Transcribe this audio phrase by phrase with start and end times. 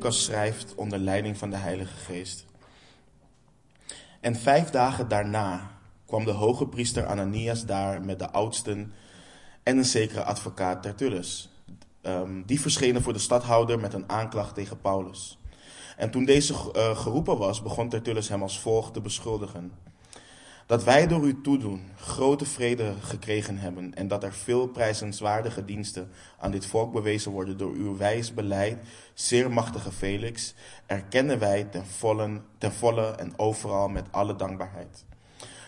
[0.00, 2.44] Lucas schrijft onder leiding van de Heilige Geest.
[4.20, 5.70] En vijf dagen daarna
[6.06, 8.92] kwam de hoge priester Ananias daar met de oudsten
[9.62, 11.50] en een zekere advocaat Tertullus.
[12.02, 15.38] Um, die verschenen voor de stadhouder met een aanklacht tegen Paulus.
[15.96, 19.72] En toen deze uh, geroepen was, begon Tertullus hem als volgt te beschuldigen.
[20.70, 26.10] Dat wij door uw toedoen grote vrede gekregen hebben en dat er veel prijzenswaardige diensten
[26.38, 28.78] aan dit volk bewezen worden door uw wijs beleid,
[29.14, 30.54] zeer machtige Felix,
[30.86, 35.04] erkennen wij ten volle, ten volle en overal met alle dankbaarheid.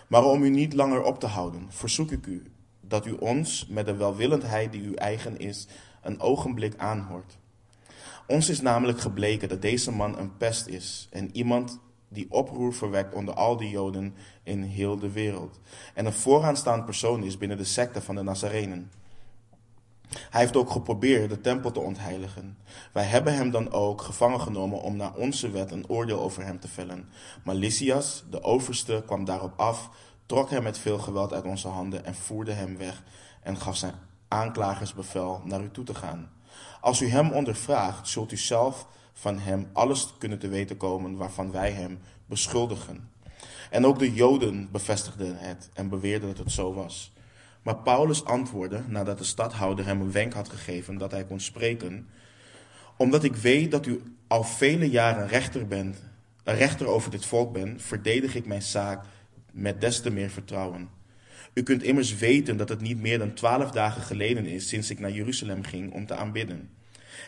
[0.08, 3.86] Maar om u niet langer op te houden, verzoek ik u dat u ons met
[3.86, 5.66] de welwillendheid die u eigen is,
[6.02, 7.38] een ogenblik aanhoort.
[8.26, 11.80] Ons is namelijk gebleken dat deze man een pest is en iemand
[12.12, 15.60] die oproer verwekt onder al die Joden in heel de wereld.
[15.94, 18.90] En een vooraanstaand persoon is binnen de secte van de Nazarenen.
[20.30, 22.58] Hij heeft ook geprobeerd de tempel te ontheiligen.
[22.92, 26.60] Wij hebben hem dan ook gevangen genomen om naar onze wet een oordeel over hem
[26.60, 27.08] te vellen.
[27.44, 29.90] Maar Lysias, de overste, kwam daarop af,
[30.26, 33.02] trok hem met veel geweld uit onze handen en voerde hem weg
[33.42, 33.94] en gaf zijn
[34.28, 36.30] aanklagers bevel naar u toe te gaan.
[36.80, 41.50] Als u hem ondervraagt, zult u zelf van hem alles kunnen te weten komen waarvan
[41.50, 43.10] wij hem beschuldigen.
[43.70, 47.12] En ook de Joden bevestigden het en beweerden dat het zo was.
[47.62, 52.08] Maar Paulus antwoordde, nadat de stadhouder hem een wenk had gegeven dat hij kon spreken,
[52.96, 56.02] omdat ik weet dat u al vele jaren rechter bent,
[56.44, 59.04] een rechter over dit volk bent, verdedig ik mijn zaak
[59.52, 60.88] met des te meer vertrouwen.
[61.54, 64.98] U kunt immers weten dat het niet meer dan twaalf dagen geleden is sinds ik
[64.98, 66.70] naar Jeruzalem ging om te aanbidden.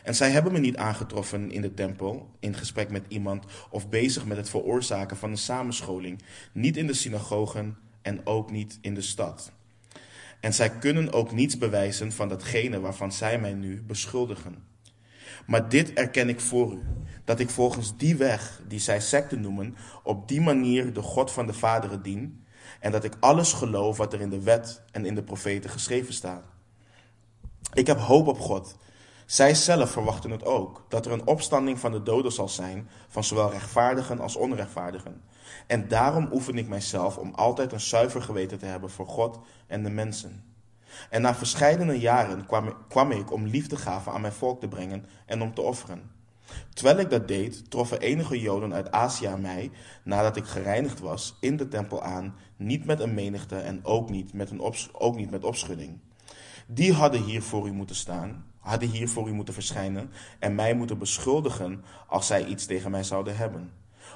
[0.05, 4.25] En zij hebben me niet aangetroffen in de tempel, in gesprek met iemand of bezig
[4.25, 9.01] met het veroorzaken van een samenscholing, niet in de synagogen en ook niet in de
[9.01, 9.51] stad.
[10.39, 14.63] En zij kunnen ook niets bewijzen van datgene waarvan zij mij nu beschuldigen.
[15.45, 16.79] Maar dit erken ik voor u,
[17.23, 21.47] dat ik volgens die weg, die zij secte noemen, op die manier de God van
[21.47, 22.45] de vaderen dien,
[22.79, 26.13] en dat ik alles geloof wat er in de wet en in de profeten geschreven
[26.13, 26.43] staat.
[27.73, 28.75] Ik heb hoop op God.
[29.25, 33.23] Zij zelf verwachten het ook, dat er een opstanding van de doden zal zijn, van
[33.23, 35.21] zowel rechtvaardigen als onrechtvaardigen.
[35.67, 39.83] En daarom oefen ik mijzelf om altijd een zuiver geweten te hebben voor God en
[39.83, 40.43] de mensen.
[41.09, 45.05] En na verscheidene jaren kwam ik, kwam ik om liefdegaven aan mijn volk te brengen
[45.25, 46.11] en om te offeren.
[46.73, 49.71] Terwijl ik dat deed, troffen enige Joden uit Azië mij,
[50.03, 54.33] nadat ik gereinigd was, in de tempel aan, niet met een menigte en ook niet
[54.33, 55.99] met, een ook niet met opschudding.
[56.67, 60.73] Die hadden hier voor u moeten staan, hadden hier voor u moeten verschijnen en mij
[60.73, 63.71] moeten beschuldigen als zij iets tegen mij zouden hebben.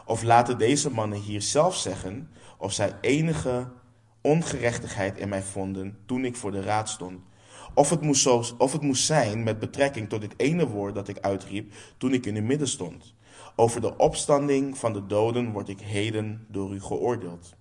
[0.05, 3.67] Of laten deze mannen hier zelf zeggen of zij enige
[4.21, 7.19] ongerechtigheid in mij vonden toen ik voor de raad stond.
[7.73, 11.07] Of het, moest zo, of het moest zijn met betrekking tot dit ene woord dat
[11.07, 13.13] ik uitriep toen ik in uw midden stond.
[13.55, 17.55] Over de opstanding van de doden word ik heden door u geoordeeld.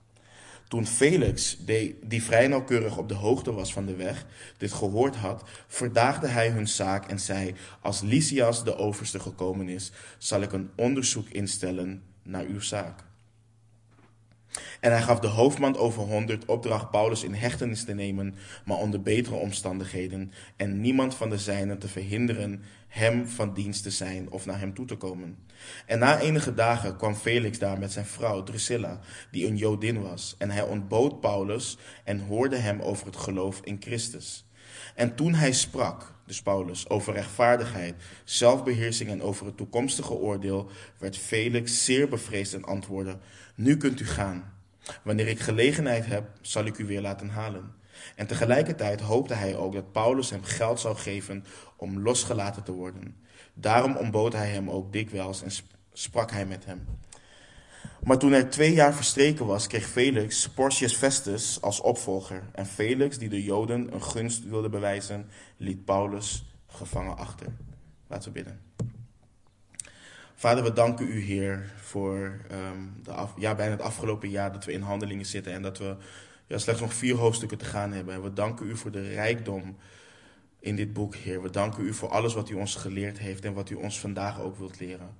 [0.68, 1.58] Toen Felix,
[2.02, 6.50] die vrij nauwkeurig op de hoogte was van de weg, dit gehoord had, verdaagde hij
[6.50, 12.02] hun zaak en zei: Als Lysias de overste gekomen is, zal ik een onderzoek instellen
[12.22, 13.06] naar uw zaak.
[14.80, 19.02] En hij gaf de hoofdman over honderd opdracht Paulus in hechtenis te nemen, maar onder
[19.02, 24.46] betere omstandigheden, en niemand van de zijnen te verhinderen hem van dienst te zijn of
[24.46, 25.36] naar hem toe te komen.
[25.86, 30.34] En na enige dagen kwam Felix daar met zijn vrouw Drusilla, die een Jodin was,
[30.38, 34.46] en hij ontbood Paulus en hoorde hem over het geloof in Christus.
[34.94, 41.16] En toen hij sprak, dus Paulus, over rechtvaardigheid, zelfbeheersing en over het toekomstige oordeel, werd
[41.16, 43.18] Felix zeer bevreesd en antwoordde:
[43.54, 44.57] Nu kunt u gaan.
[45.02, 47.74] Wanneer ik gelegenheid heb, zal ik u weer laten halen.
[48.16, 51.44] En tegelijkertijd hoopte hij ook dat Paulus hem geld zou geven
[51.76, 53.16] om losgelaten te worden.
[53.54, 55.50] Daarom ontbood hij hem ook dikwijls en
[55.92, 56.86] sprak hij met hem.
[58.02, 62.42] Maar toen er twee jaar verstreken was, kreeg Felix Porcius Festus als opvolger.
[62.52, 67.46] En Felix, die de Joden een gunst wilde bewijzen, liet Paulus gevangen achter.
[68.06, 68.60] Laten we bidden.
[70.38, 74.72] Vader, we danken u, Heer, voor um, de ja, bijna het afgelopen jaar dat we
[74.72, 75.96] in handelingen zitten en dat we
[76.46, 78.14] ja, slechts nog vier hoofdstukken te gaan hebben.
[78.14, 79.76] En we danken u voor de rijkdom
[80.60, 81.42] in dit boek, Heer.
[81.42, 84.40] We danken u voor alles wat u ons geleerd heeft en wat u ons vandaag
[84.40, 85.16] ook wilt leren.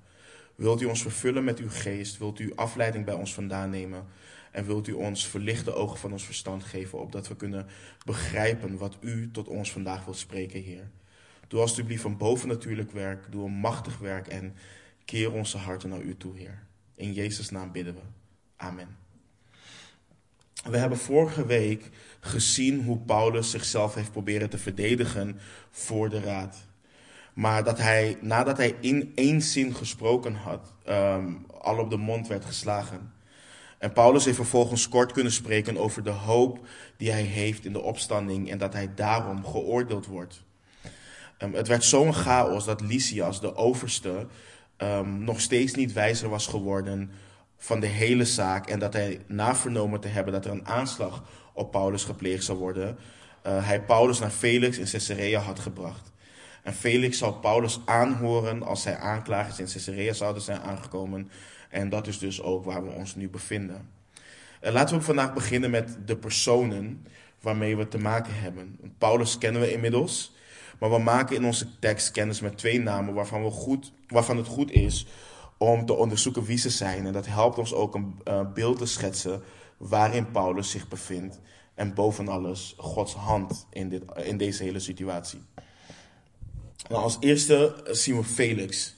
[0.55, 2.19] Wilt u ons vervullen met uw geest?
[2.19, 4.06] Wilt u afleiding bij ons vandaan nemen?
[4.53, 7.67] En wilt u ons verlichte ogen van ons verstand geven, opdat we kunnen
[8.05, 10.91] begrijpen wat u tot ons vandaag wilt spreken, Heer.
[11.49, 14.55] Doe alstublieft een bovennatuurlijk werk, doe een machtig werk en
[15.08, 16.62] keer onze harten naar u toe, Heer.
[16.94, 18.00] In Jezus' naam bidden we.
[18.56, 18.96] Amen.
[20.70, 21.90] We hebben vorige week
[22.20, 25.38] gezien hoe Paulus zichzelf heeft proberen te verdedigen
[25.70, 26.56] voor de raad.
[27.34, 32.28] Maar dat hij, nadat hij in één zin gesproken had, ehm, al op de mond
[32.28, 33.12] werd geslagen.
[33.78, 36.66] En Paulus heeft vervolgens kort kunnen spreken over de hoop
[36.96, 40.43] die hij heeft in de opstanding en dat hij daarom geoordeeld wordt.
[41.38, 44.26] Um, het werd zo'n chaos dat Lysias, de overste,
[44.79, 47.11] um, nog steeds niet wijzer was geworden
[47.57, 48.69] van de hele zaak.
[48.69, 52.59] En dat hij, na vernomen te hebben dat er een aanslag op Paulus gepleegd zou
[52.59, 52.99] worden,
[53.47, 56.13] uh, hij Paulus naar Felix in Caesarea had gebracht.
[56.63, 61.31] En Felix zal Paulus aanhoren als zij aanklagers in Caesarea zouden zijn aangekomen.
[61.69, 63.91] En dat is dus ook waar we ons nu bevinden.
[64.63, 67.07] Uh, laten we vandaag beginnen met de personen
[67.41, 68.79] waarmee we te maken hebben.
[68.99, 70.37] Paulus kennen we inmiddels.
[70.79, 74.47] Maar we maken in onze tekst kennis met twee namen waarvan, we goed, waarvan het
[74.47, 75.07] goed is
[75.59, 77.07] om te onderzoeken wie ze zijn.
[77.07, 79.43] En dat helpt ons ook een uh, beeld te schetsen
[79.77, 81.41] waarin Paulus zich bevindt.
[81.75, 85.41] En boven alles Gods hand in, dit, in deze hele situatie.
[86.91, 88.97] Als eerste zien we Felix.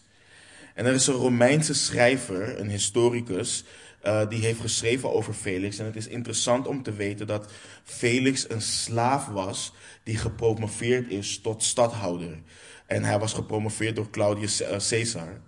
[0.74, 3.64] En er is een Romeinse schrijver, een historicus,
[4.02, 5.78] uh, die heeft geschreven over Felix.
[5.78, 7.52] En het is interessant om te weten dat
[7.84, 12.38] Felix een slaaf was die gepromoveerd is tot stadhouder.
[12.86, 15.40] En hij was gepromoveerd door Claudius eh, Caesar.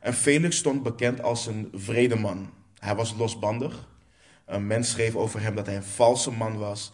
[0.00, 2.50] En Felix stond bekend als een vredeman.
[2.78, 3.88] Hij was losbandig.
[4.46, 6.92] Een mens schreef over hem dat hij een valse man was.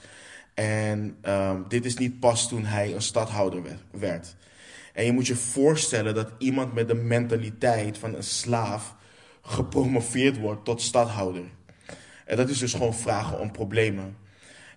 [0.54, 4.36] En um, dit is niet pas toen hij een stadhouder werd.
[4.92, 8.94] En je moet je voorstellen dat iemand met de mentaliteit van een slaaf
[9.42, 11.44] gepromoveerd wordt tot stadhouder.
[12.24, 14.16] En dat is dus gewoon vragen om problemen.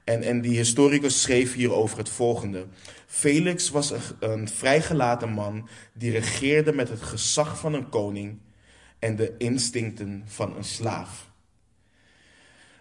[0.04, 2.65] En, en die historicus schreef hierover het volgende.
[3.07, 8.39] Felix was een, vrijgelaten man die regeerde met het gezag van een koning
[9.00, 11.31] en de instincten van een slaaf.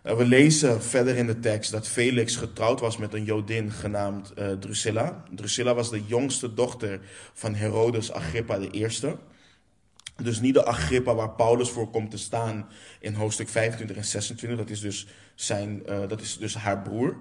[0.02, 4.32] Nou, we lezen verder in de tekst dat Felix getrouwd was met een Jodin genaamd
[4.38, 5.24] uh, Drusilla.
[5.30, 7.00] Drusilla was de jongste dochter
[7.32, 8.88] van Herodes Agrippa I.
[10.16, 12.68] Dus niet de Agrippa waar Paulus voor komt te staan
[13.00, 14.58] in hoofdstuk 25 en 26.
[14.58, 17.16] Dat is dus, zijn, uh, dat is dus haar broer.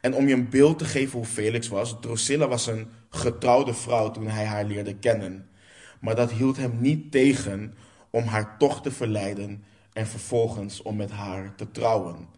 [0.00, 4.10] En om je een beeld te geven hoe Felix was, Drusilla was een getrouwde vrouw
[4.10, 5.48] toen hij haar leerde kennen.
[6.00, 7.74] Maar dat hield hem niet tegen
[8.10, 12.28] om haar toch te verleiden en vervolgens om met haar te trouwen.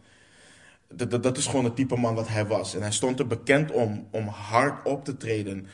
[0.93, 2.75] Dat, dat, dat, is gewoon het type man wat hij was.
[2.75, 5.67] En hij stond er bekend om, om hard op te treden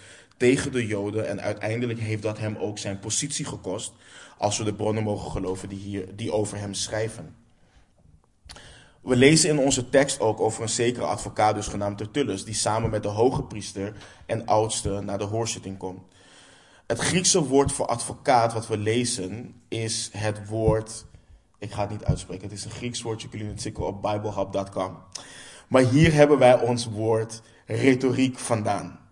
[0.44, 1.28] tegen de Joden.
[1.28, 3.94] En uiteindelijk heeft dat hem ook zijn positie gekost.
[4.38, 7.36] Als we de bronnen mogen geloven die, hier, die over hem schrijven.
[9.02, 12.90] We lezen in onze tekst ook over een zekere advocaat, dus genaamd Tertullus, die samen
[12.90, 13.94] met de hoge priester
[14.26, 16.02] en oudste naar de hoorzitting komt.
[16.88, 21.06] Het Griekse woord voor advocaat wat we lezen is het woord,
[21.60, 24.98] ik ga het niet uitspreken, het is een Grieks woordje, jullie het zeker op biblehub.com.
[25.68, 29.03] Maar hier hebben wij ons woord retoriek vandaan.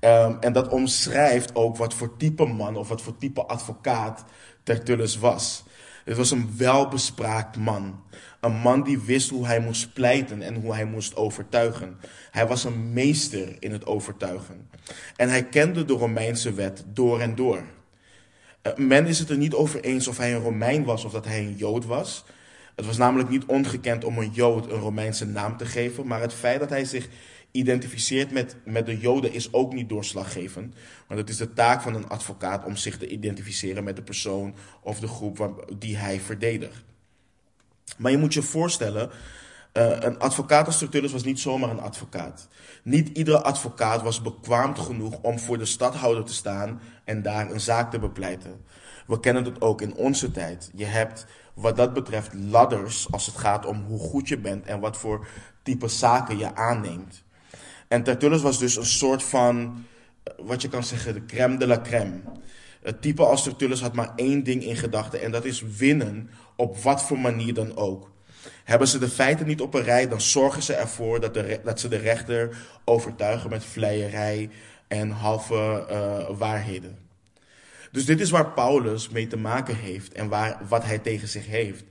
[0.00, 4.24] Um, en dat omschrijft ook wat voor type man of wat voor type advocaat
[4.62, 5.64] Tertullus was.
[6.04, 8.02] Het was een welbespraakt man.
[8.40, 11.96] Een man die wist hoe hij moest pleiten en hoe hij moest overtuigen.
[12.30, 14.68] Hij was een meester in het overtuigen.
[15.16, 17.62] En hij kende de Romeinse wet door en door.
[18.62, 21.24] Uh, men is het er niet over eens of hij een Romein was of dat
[21.24, 22.24] hij een Jood was.
[22.74, 26.32] Het was namelijk niet ongekend om een Jood een Romeinse naam te geven, maar het
[26.34, 27.08] feit dat hij zich
[27.56, 30.74] identificeert met, met de Joden is ook niet doorslaggevend.
[31.06, 34.54] Want het is de taak van een advocaat om zich te identificeren met de persoon
[34.82, 36.84] of de groep die hij verdedigt.
[37.96, 39.10] Maar je moet je voorstellen,
[39.72, 42.48] uh, een advocaat als Tertullus was niet zomaar een advocaat.
[42.82, 47.60] Niet iedere advocaat was bekwaamd genoeg om voor de stadhouder te staan en daar een
[47.60, 48.64] zaak te bepleiten.
[49.06, 50.70] We kennen het ook in onze tijd.
[50.74, 54.80] Je hebt wat dat betreft ladders als het gaat om hoe goed je bent en
[54.80, 55.26] wat voor
[55.62, 57.24] type zaken je aanneemt.
[57.88, 59.84] En Tertullus was dus een soort van,
[60.36, 62.20] wat je kan zeggen, de crème de la crème.
[62.82, 66.76] Het type als Tertullus had maar één ding in gedachten en dat is winnen op
[66.78, 68.10] wat voor manier dan ook.
[68.64, 71.80] Hebben ze de feiten niet op een rij, dan zorgen ze ervoor dat, de, dat
[71.80, 74.50] ze de rechter overtuigen met vleierij
[74.88, 76.98] en halve uh, waarheden.
[77.92, 81.46] Dus dit is waar Paulus mee te maken heeft en waar, wat hij tegen zich
[81.46, 81.84] heeft.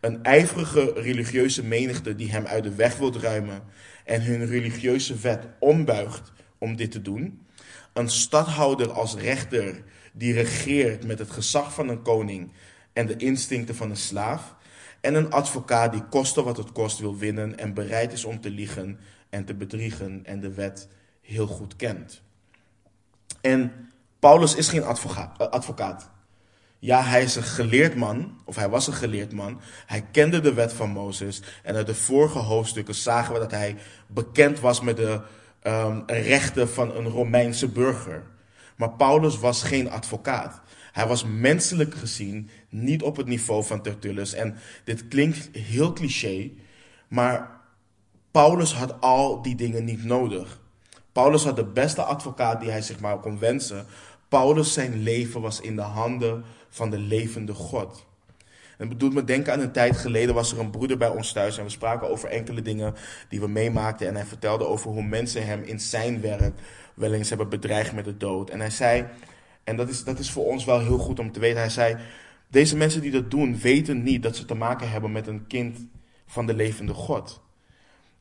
[0.00, 3.62] Een ijverige religieuze menigte die hem uit de weg wilt ruimen
[4.04, 7.46] en hun religieuze wet ombuigt om dit te doen.
[7.92, 9.82] Een stadhouder als rechter
[10.12, 12.52] die regeert met het gezag van een koning
[12.92, 14.54] en de instincten van een slaaf.
[15.00, 18.50] En een advocaat die koste wat het kost wil winnen en bereid is om te
[18.50, 18.98] liegen
[19.30, 20.88] en te bedriegen en de wet
[21.20, 22.22] heel goed kent.
[23.40, 23.72] En
[24.18, 24.88] Paulus is geen eh,
[25.36, 26.10] advocaat.
[26.84, 29.60] Ja, hij is een geleerd man, of hij was een geleerd man.
[29.86, 31.42] Hij kende de wet van Mozes.
[31.62, 33.76] En uit de vorige hoofdstukken zagen we dat hij
[34.06, 35.20] bekend was met de
[35.62, 38.22] um, rechten van een Romeinse burger.
[38.76, 40.60] Maar Paulus was geen advocaat.
[40.92, 44.32] Hij was menselijk gezien niet op het niveau van Tertullus.
[44.32, 46.50] En dit klinkt heel cliché,
[47.08, 47.60] maar
[48.30, 50.60] Paulus had al die dingen niet nodig.
[51.12, 53.86] Paulus had de beste advocaat die hij zich maar kon wensen.
[54.28, 58.06] Paulus zijn leven was in de handen van de levende God.
[58.78, 61.32] En het doet me denken aan een tijd geleden was er een broeder bij ons
[61.32, 62.94] thuis en we spraken over enkele dingen
[63.28, 64.08] die we meemaakten.
[64.08, 66.54] En hij vertelde over hoe mensen hem in zijn werk
[66.94, 68.50] wel eens hebben bedreigd met de dood.
[68.50, 69.06] En hij zei,
[69.64, 71.96] en dat is, dat is voor ons wel heel goed om te weten, hij zei,
[72.48, 75.86] deze mensen die dat doen weten niet dat ze te maken hebben met een kind
[76.26, 77.40] van de levende God.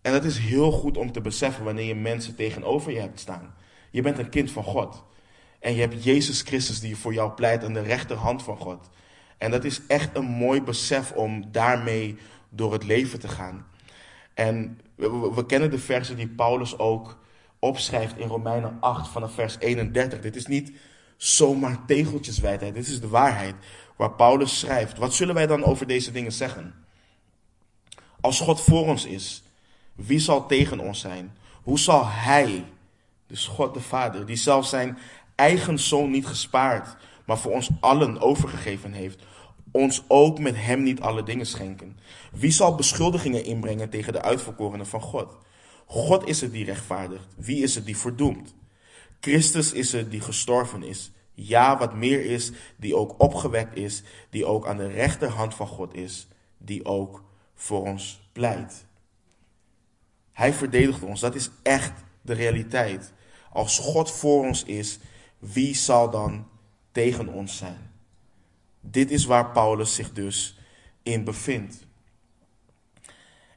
[0.01, 3.53] En dat is heel goed om te beseffen wanneer je mensen tegenover je hebt staan.
[3.91, 5.03] Je bent een kind van God.
[5.63, 8.89] En je hebt Jezus Christus die voor jou pleit aan de rechterhand van God.
[9.37, 12.17] En dat is echt een mooi besef om daarmee
[12.49, 13.65] door het leven te gaan.
[14.33, 17.19] En we, kennen de versen die Paulus ook
[17.59, 20.19] opschrijft in Romeinen 8 vanaf vers 31.
[20.19, 20.71] Dit is niet
[21.17, 23.55] zomaar tegeltjeswijsheid, dit is de waarheid
[23.95, 24.97] waar Paulus schrijft.
[24.97, 26.73] Wat zullen wij dan over deze dingen zeggen?
[28.21, 29.43] Als God voor ons is,
[29.95, 31.37] wie zal tegen ons zijn?
[31.61, 32.65] Hoe zal Hij,
[33.27, 34.97] dus God de Vader, die zelf zijn
[35.35, 39.23] eigen zoon niet gespaard, maar voor ons allen overgegeven heeft,
[39.71, 41.97] ons ook met hem niet alle dingen schenken?
[42.31, 45.37] Wie zal beschuldigingen inbrengen tegen de uitverkorenen van God?
[45.85, 47.27] God is het die rechtvaardigt.
[47.35, 48.55] Wie is het die verdoemt?
[49.19, 51.11] Christus is het die gestorven is.
[51.33, 55.93] Ja, wat meer is, die ook opgewekt is, die ook aan de rechterhand van God
[55.93, 57.23] is, die ook
[57.55, 58.85] voor ons pleit.
[60.31, 61.19] Hij verdedigt ons.
[61.19, 63.13] Dat is echt de realiteit.
[63.51, 64.99] Als God voor ons is,
[65.51, 66.47] wie zal dan
[66.91, 67.91] tegen ons zijn?
[68.79, 70.57] Dit is waar Paulus zich dus
[71.03, 71.85] in bevindt.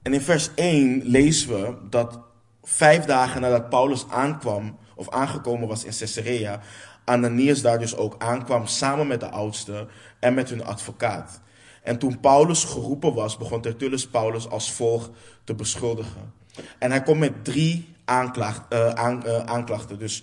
[0.03, 2.21] En in vers 1 lezen we dat
[2.63, 6.61] vijf dagen nadat Paulus aankwam, of aangekomen was in Caesarea,
[7.05, 9.87] Ananias daar dus ook aankwam samen met de oudste
[10.21, 11.41] en met hun advocaat.
[11.83, 15.11] En toen Paulus geroepen was, begon Tertullus Paulus als volgt
[15.45, 16.33] te beschuldigen.
[16.79, 19.99] En hij komt met drie aanklacht, aan, uh, aanklachten.
[19.99, 20.23] Dus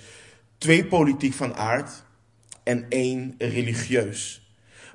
[0.63, 2.03] twee politiek van aard
[2.63, 4.47] en één religieus.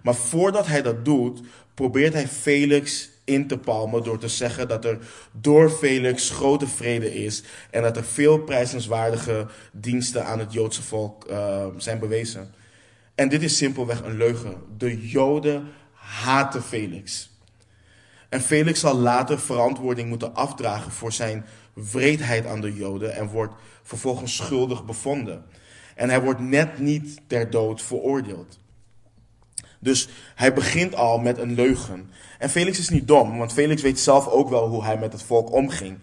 [0.02, 1.40] Maar voordat hij dat doet,
[1.74, 4.98] probeert hij Felix in te palmen door te zeggen dat er
[5.32, 11.30] door Felix grote vrede is en dat er veel prijzenswaardige diensten aan het Joodse volk
[11.30, 12.54] uh, zijn bewezen.
[13.14, 14.54] En dit is simpelweg een leugen.
[14.78, 17.30] De Joden haten Felix.
[18.28, 21.44] En Felix zal later verantwoording moeten afdragen voor zijn
[21.90, 25.44] wreedheid aan de Joden en wordt vervolgens schuldig bevonden.
[25.94, 28.58] En hij wordt net niet ter dood veroordeeld.
[29.80, 32.10] Dus hij begint al met een leugen.
[32.38, 35.22] En Felix is niet dom, want Felix weet zelf ook wel hoe hij met het
[35.22, 35.98] volk omging.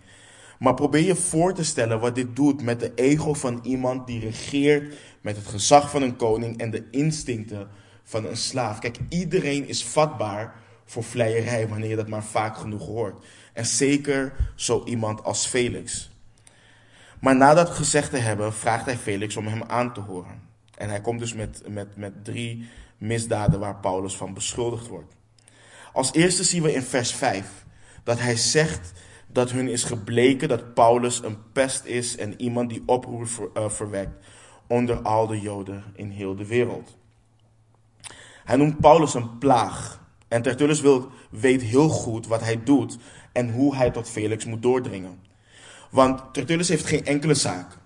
[0.60, 4.20] Maar probeer je voor te stellen wat dit doet met de ego van iemand die
[4.20, 7.67] regeert met het gezag van een koning en de instincten
[8.03, 8.79] van een slaaf.
[8.79, 10.55] Kijk, iedereen is vatbaar
[10.86, 13.25] voor vleierij wanneer je dat maar vaak genoeg hoort.
[13.56, 16.10] En zeker zo iemand als Felix.
[17.20, 20.42] Maar na dat gezegd te hebben, vraagt hij Felix om hem aan te horen.
[20.78, 25.14] En hij komt dus met, met, met drie misdaden waar Paulus van beschuldigd wordt.
[25.94, 27.66] Als eerste zien we in vers 5
[28.04, 28.92] dat hij zegt
[29.28, 33.70] dat hun is gebleken dat Paulus een pest is en iemand die oproer ver, uh,
[33.70, 34.26] verwekt
[34.68, 36.98] onder al de Joden in heel de wereld.
[38.44, 40.04] Hij noemt Paulus een plaag.
[40.28, 42.98] En Tertullus wil, weet heel goed wat hij doet
[43.36, 45.20] en hoe hij tot Felix moet doordringen.
[45.92, 47.77] Want Tertullus heeft geen enkele zaak.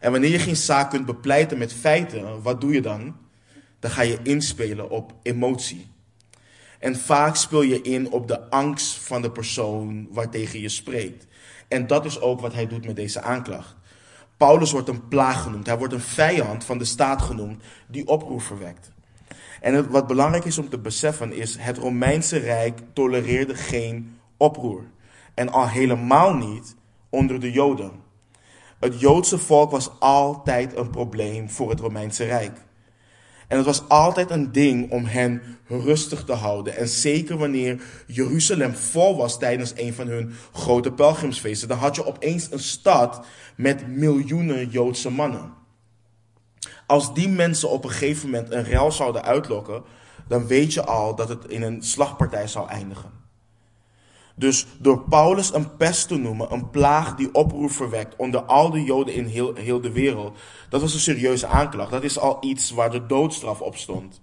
[0.00, 3.16] En wanneer je geen zaak kunt bepleiten met feiten, wat doe je dan?
[3.80, 5.86] Dan ga je inspelen op emotie.
[6.78, 11.26] En vaak speel je in op de angst van de persoon waartegen je spreekt.
[11.68, 13.76] En dat is ook wat hij doet met deze aanklacht.
[14.36, 15.66] Paulus wordt een plaag genoemd.
[15.66, 18.90] Hij wordt een vijand van de staat genoemd die oproer verwekt.
[19.60, 24.84] En wat belangrijk is om te beseffen is, het Romeinse Rijk tolereerde geen oproer.
[25.34, 26.76] En al helemaal niet
[27.10, 27.90] onder de Joden.
[28.80, 32.64] Het Joodse volk was altijd een probleem voor het Romeinse Rijk.
[33.48, 36.76] En het was altijd een ding om hen rustig te houden.
[36.76, 42.06] En zeker wanneer Jeruzalem vol was tijdens een van hun grote pelgrimsfeesten, dan had je
[42.06, 43.26] opeens een stad
[43.56, 45.52] met miljoenen Joodse mannen.
[46.86, 49.82] Als die mensen op een gegeven moment een rel zouden uitlokken,
[50.28, 53.25] dan weet je al dat het in een slagpartij zou eindigen.
[54.38, 58.82] Dus door Paulus een pest te noemen, een plaag die oproer verwekt onder al de
[58.82, 60.38] Joden in heel, heel de wereld,
[60.68, 61.90] dat was een serieuze aanklacht.
[61.90, 64.20] Dat is al iets waar de doodstraf op stond.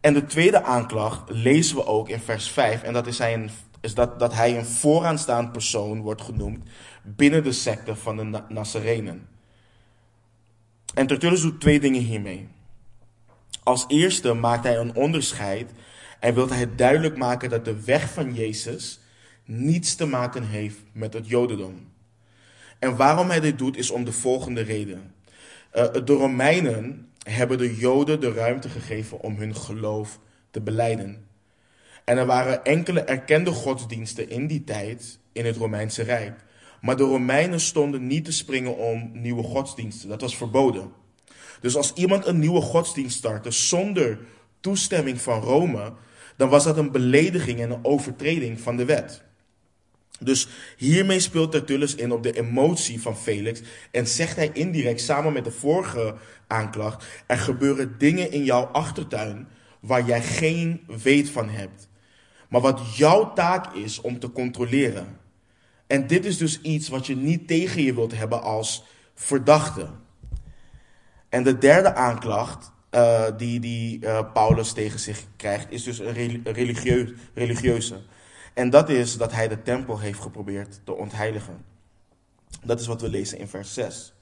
[0.00, 3.50] En de tweede aanklacht lezen we ook in vers 5, en dat is, hij een,
[3.80, 6.64] is dat, dat hij een vooraanstaand persoon wordt genoemd
[7.02, 9.28] binnen de secte van de Nazarenen.
[10.94, 12.48] En Tertullus doet twee dingen hiermee.
[13.62, 15.70] Als eerste maakt hij een onderscheid
[16.20, 19.00] en wil hij duidelijk maken dat de weg van Jezus
[19.44, 21.88] niets te maken heeft met het Jodendom.
[22.78, 25.14] En waarom hij dit doet is om de volgende reden.
[25.74, 30.18] Uh, de Romeinen hebben de Joden de ruimte gegeven om hun geloof
[30.50, 31.26] te beleiden.
[32.04, 36.44] En er waren enkele erkende godsdiensten in die tijd in het Romeinse Rijk.
[36.80, 40.08] Maar de Romeinen stonden niet te springen om nieuwe godsdiensten.
[40.08, 40.92] Dat was verboden.
[41.60, 44.18] Dus als iemand een nieuwe godsdienst startte zonder
[44.60, 45.92] toestemming van Rome,
[46.40, 49.22] dan was dat een belediging en een overtreding van de wet.
[50.20, 55.32] Dus hiermee speelt Tertullus in op de emotie van Felix en zegt hij indirect samen
[55.32, 56.14] met de vorige
[56.46, 59.48] aanklacht: er gebeuren dingen in jouw achtertuin
[59.80, 61.88] waar jij geen weet van hebt,
[62.48, 65.18] maar wat jouw taak is om te controleren.
[65.86, 69.88] En dit is dus iets wat je niet tegen je wilt hebben als verdachte.
[71.28, 76.42] En de derde aanklacht uh, die, die uh, Paulus tegen zich krijgt, is dus een
[76.44, 78.00] religieus, religieuze.
[78.54, 81.64] En dat is dat hij de tempel heeft geprobeerd te ontheiligen.
[82.64, 84.14] Dat is wat we lezen in vers 6.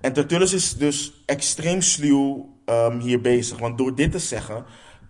[0.00, 3.58] En Tertullus is dus extreem sluw um, hier bezig.
[3.58, 4.64] Want door dit te zeggen,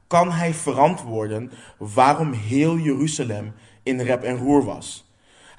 [0.07, 5.04] kan hij verantwoorden waarom heel Jeruzalem in rep en roer was.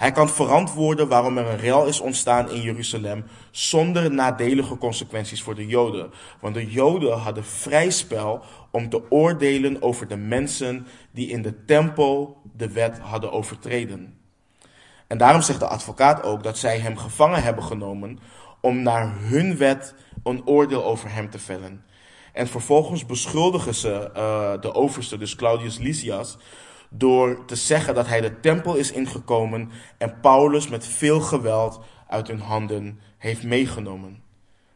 [0.06, 5.56] Hij kan verantwoorden waarom er een rel is ontstaan in Jeruzalem zonder nadelige consequenties voor
[5.56, 6.12] de Joden.
[6.40, 11.66] Want de Joden hadden vrij spel om te oordelen over de mensen die in de
[11.66, 14.18] tempel de wet hadden overtreden.
[15.08, 18.20] En daarom zegt de advocaat ook dat zij hem gevangen hebben genomen
[18.62, 21.86] om naar hun wet een oordeel over hem te vellen.
[22.34, 26.38] En vervolgens beschuldigen ze uh, de overste, dus Claudius Lysias,
[26.98, 32.28] door te zeggen dat hij de tempel is ingekomen en Paulus met veel geweld uit
[32.28, 34.24] hun handen heeft meegenomen.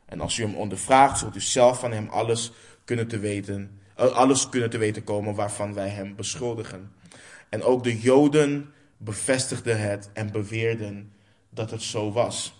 [0.05, 2.51] En als u hem ondervraagt, zult u zelf van hem alles
[2.85, 6.91] kunnen te weten, eh, alles kunnen te weten komen waarvan wij hem beschuldigen.
[7.49, 11.11] En ook de Joden bevestigden het en beweerden
[11.49, 12.53] dat het zo was.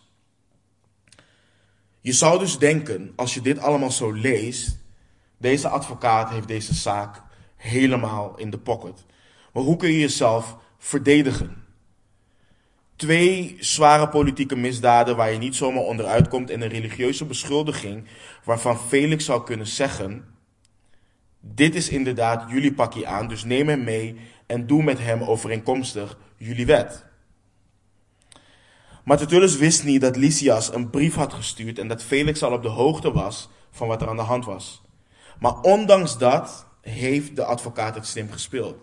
[2.01, 4.77] Je zou dus denken, als je dit allemaal zo leest,
[5.37, 7.21] deze advocaat heeft deze zaak
[7.55, 9.05] helemaal in de pocket.
[9.53, 11.65] Maar hoe kun je jezelf verdedigen?
[12.95, 18.07] Twee zware politieke misdaden waar je niet zomaar onderuit komt en een religieuze beschuldiging
[18.43, 20.25] waarvan Felix zou kunnen zeggen:
[21.39, 26.17] Dit is inderdaad jullie pakje aan, dus neem hem mee en doe met hem overeenkomstig
[26.37, 27.05] jullie wet.
[29.03, 32.61] Maar Tertullus wist niet dat Lysias een brief had gestuurd en dat Felix al op
[32.61, 34.81] de hoogte was van wat er aan de hand was.
[35.39, 38.77] Maar ondanks dat heeft de advocaat het slim gespeeld.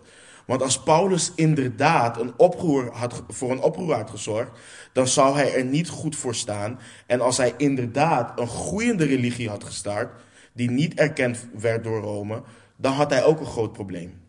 [0.47, 4.51] Want als Paulus inderdaad een oproer had, voor een oproer had gezorgd,
[4.93, 6.79] dan zou hij er niet goed voor staan.
[7.05, 10.21] En als hij inderdaad een groeiende religie had gestart,
[10.53, 12.43] die niet erkend werd door Rome,
[12.75, 14.21] dan had hij ook een groot probleem.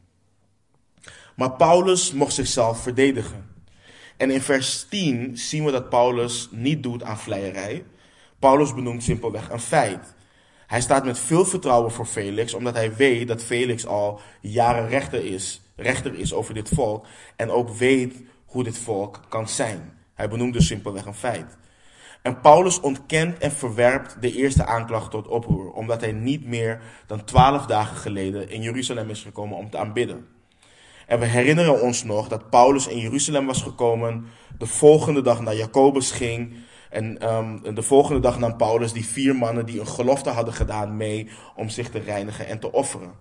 [1.37, 3.47] Maar Paulus mocht zichzelf verdedigen.
[4.17, 7.85] En in vers 10 zien we dat Paulus niet doet aan vleierij.
[8.39, 10.15] Paulus benoemt simpelweg een feit.
[10.67, 15.25] Hij staat met veel vertrouwen voor Felix, omdat hij weet dat Felix al jaren rechter
[15.25, 19.93] is, rechter is over dit volk en ook weet hoe dit volk kan zijn.
[20.15, 21.57] Hij benoemt dus simpelweg een feit.
[22.23, 27.25] En Paulus ontkent en verwerpt de eerste aanklacht tot oproer, omdat hij niet meer dan
[27.25, 30.27] twaalf dagen geleden in Jeruzalem is gekomen om te aanbidden.
[31.07, 34.27] En we herinneren ons nog dat Paulus in Jeruzalem was gekomen,
[34.59, 36.57] de volgende dag naar Jacobus ging.
[36.91, 40.97] En um, de volgende dag nam Paulus die vier mannen die een gelofte hadden gedaan
[40.97, 43.13] mee om zich te reinigen en te offeren.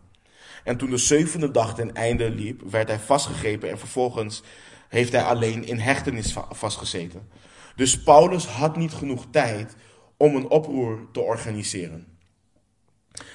[0.68, 4.44] En toen de zevende dag ten einde liep, werd hij vastgegrepen en vervolgens
[4.90, 7.30] heeft hij alleen in hechtenis vastgezeten.
[7.76, 9.76] Dus Paulus had niet genoeg tijd
[10.18, 12.08] om een oproer te organiseren.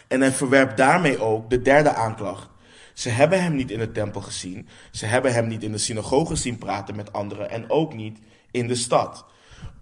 [0.09, 2.51] En hij verwerpt daarmee ook de derde aanklacht
[2.95, 4.69] ze hebben hem niet in de tempel gezien.
[4.91, 8.19] Ze hebben hem niet in de synagoge zien praten met anderen en ook niet
[8.51, 9.25] in de stad.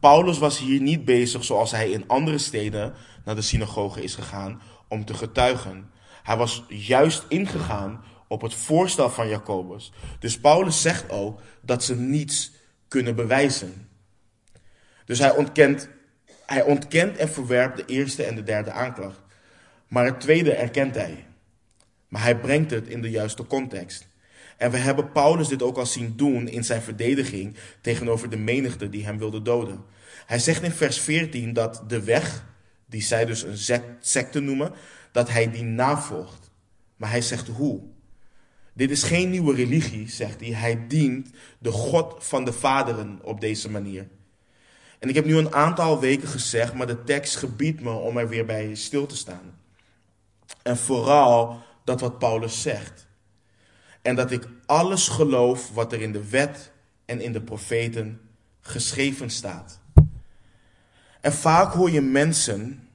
[0.00, 4.60] Paulus was hier niet bezig zoals hij in andere steden naar de synagoge is gegaan
[4.88, 5.89] om te getuigen.
[6.22, 9.92] Hij was juist ingegaan op het voorstel van Jacobus.
[10.18, 12.52] Dus Paulus zegt ook dat ze niets
[12.88, 13.88] kunnen bewijzen.
[15.04, 15.88] Dus hij ontkent,
[16.46, 19.20] hij ontkent en verwerpt de eerste en de derde aanklacht.
[19.88, 21.26] Maar het tweede erkent hij.
[22.08, 24.08] Maar hij brengt het in de juiste context.
[24.56, 28.88] En we hebben Paulus dit ook al zien doen in zijn verdediging tegenover de menigte
[28.88, 29.84] die hem wilde doden.
[30.26, 32.44] Hij zegt in vers 14 dat de weg,
[32.86, 34.72] die zij dus een secte noemen,
[35.12, 36.50] dat hij die navolgt.
[36.96, 37.80] Maar hij zegt hoe?
[38.72, 40.48] Dit is geen nieuwe religie, zegt hij.
[40.48, 44.08] Hij dient de God van de vaderen op deze manier.
[44.98, 48.28] En ik heb nu een aantal weken gezegd, maar de tekst gebiedt me om er
[48.28, 49.58] weer bij stil te staan.
[50.62, 53.06] En vooral dat wat Paulus zegt.
[54.02, 56.72] En dat ik alles geloof wat er in de wet
[57.04, 58.20] en in de profeten
[58.60, 59.80] geschreven staat.
[61.20, 62.88] En vaak hoor je mensen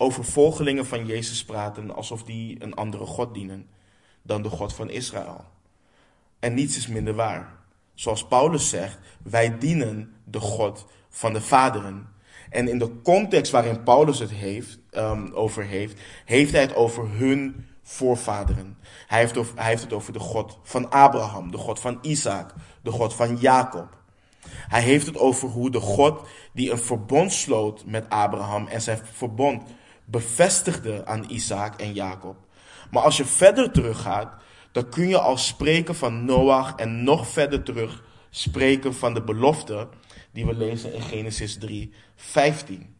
[0.00, 3.68] over volgelingen van Jezus praten alsof die een andere God dienen
[4.22, 5.44] dan de God van Israël.
[6.38, 7.58] En niets is minder waar.
[7.94, 12.08] Zoals Paulus zegt, wij dienen de God van de vaderen.
[12.50, 17.08] En in de context waarin Paulus het heeft, um, over heeft, heeft hij het over
[17.10, 18.78] hun voorvaderen.
[19.06, 22.90] Hij heeft, hij heeft het over de God van Abraham, de God van Isaac, de
[22.90, 23.98] God van Jacob.
[24.48, 29.00] Hij heeft het over hoe de God die een verbond sloot met Abraham en zijn
[29.12, 29.62] verbond
[30.10, 32.36] bevestigde aan Isaac en Jacob.
[32.90, 34.32] Maar als je verder teruggaat,
[34.72, 39.88] dan kun je al spreken van Noach en nog verder terug spreken van de belofte
[40.32, 42.94] die we lezen in Genesis 3, 15.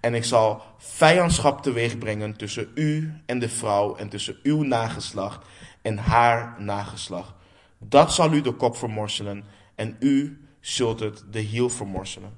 [0.00, 5.46] En ik zal vijandschap teweeg brengen tussen u en de vrouw en tussen uw nageslacht
[5.82, 7.32] en haar nageslacht.
[7.78, 12.37] Dat zal u de kop vermorselen en u zult het de hiel vermorselen.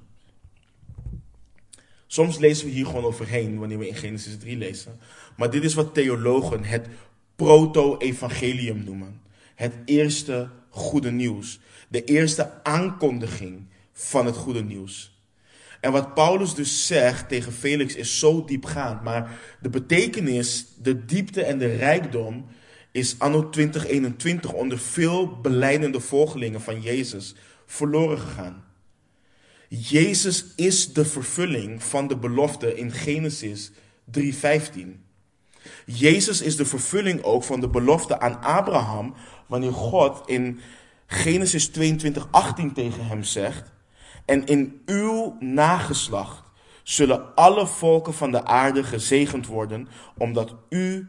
[2.11, 4.99] Soms lezen we hier gewoon overheen wanneer we in Genesis 3 lezen.
[5.37, 6.87] Maar dit is wat theologen het
[7.35, 9.21] proto-evangelium noemen.
[9.55, 11.59] Het eerste goede nieuws.
[11.87, 15.19] De eerste aankondiging van het goede nieuws.
[15.81, 19.03] En wat Paulus dus zegt tegen Felix is zo diepgaand.
[19.03, 22.45] Maar de betekenis, de diepte en de rijkdom
[22.91, 28.69] is anno 2021 onder veel beleidende volgelingen van Jezus verloren gegaan.
[29.73, 33.71] Jezus is de vervulling van de belofte in Genesis
[34.11, 35.05] 3:15.
[35.85, 39.13] Jezus is de vervulling ook van de belofte aan Abraham
[39.47, 40.59] wanneer God in
[41.05, 43.71] Genesis 22:18 tegen hem zegt:
[44.25, 46.43] "En in uw nageslacht
[46.83, 51.07] zullen alle volken van de aarde gezegend worden, omdat u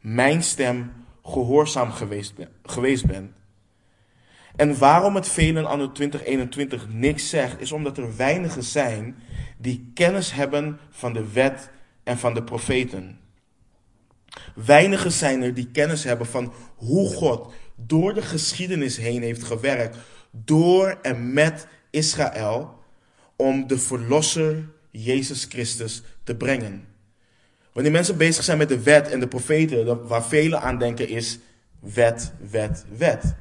[0.00, 3.30] mijn stem gehoorzaam geweest, geweest bent."
[4.56, 9.16] En waarom het velen anno 2021 niks zegt, is omdat er weinigen zijn
[9.58, 11.70] die kennis hebben van de wet
[12.04, 13.18] en van de profeten.
[14.54, 19.96] Weinigen zijn er die kennis hebben van hoe God door de geschiedenis heen heeft gewerkt,
[20.30, 22.82] door en met Israël,
[23.36, 26.86] om de Verlosser Jezus Christus te brengen.
[27.72, 31.38] Wanneer mensen bezig zijn met de wet en de profeten, waar velen aan denken is
[31.80, 33.34] wet, wet, wet.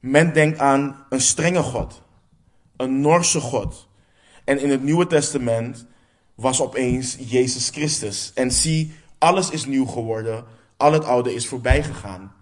[0.00, 2.02] Men denkt aan een strenge God,
[2.76, 3.88] een Norse God.
[4.44, 5.86] En in het Nieuwe Testament
[6.34, 8.30] was opeens Jezus Christus.
[8.34, 10.44] En zie, alles is nieuw geworden,
[10.76, 12.32] al het oude is voorbij gegaan.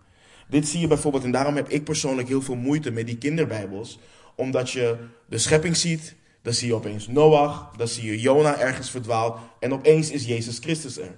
[0.48, 3.98] Dit zie je bijvoorbeeld, en daarom heb ik persoonlijk heel veel moeite met die kinderbijbels,
[4.34, 8.90] omdat je de schepping ziet, dan zie je opeens Noach, dan zie je Jona ergens
[8.90, 11.14] verdwaald en opeens is Jezus Christus er.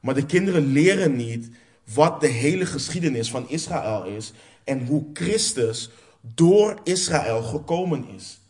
[0.00, 1.50] Maar de kinderen leren niet
[1.94, 4.32] wat de hele geschiedenis van Israël is
[4.66, 8.40] en hoe Christus door Israël gekomen is.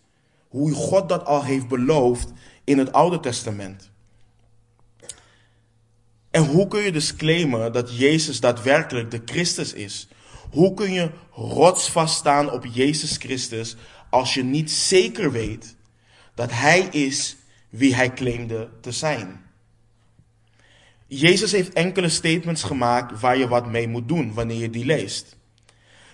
[0.49, 2.33] Hoe God dat al heeft beloofd
[2.65, 3.91] in het Oude Testament.
[6.31, 10.09] En hoe kun je dus claimen dat Jezus daadwerkelijk de Christus is?
[10.51, 13.77] Hoe kun je rotsvast staan op Jezus Christus
[14.11, 15.77] als je niet zeker weet
[16.35, 17.37] dat Hij is
[17.69, 19.45] wie Hij claimde te zijn?
[21.07, 25.37] Jezus heeft enkele statements gemaakt waar je wat mee moet doen wanneer je die leest.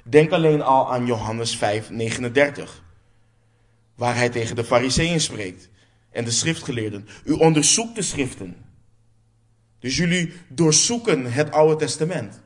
[0.03, 2.83] Denk alleen al aan Johannes 5, 39,
[3.95, 5.71] waar hij tegen de fariseeën spreekt
[6.11, 7.07] en de schriftgeleerden.
[7.25, 8.57] U onderzoekt de schriften.
[9.79, 12.43] Dus jullie doorzoeken het Oude Testament.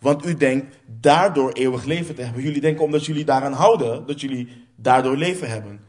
[0.00, 2.42] Want u denkt daardoor eeuwig leven te hebben.
[2.42, 5.80] Jullie denken omdat jullie daaraan houden, dat jullie daardoor leven hebben.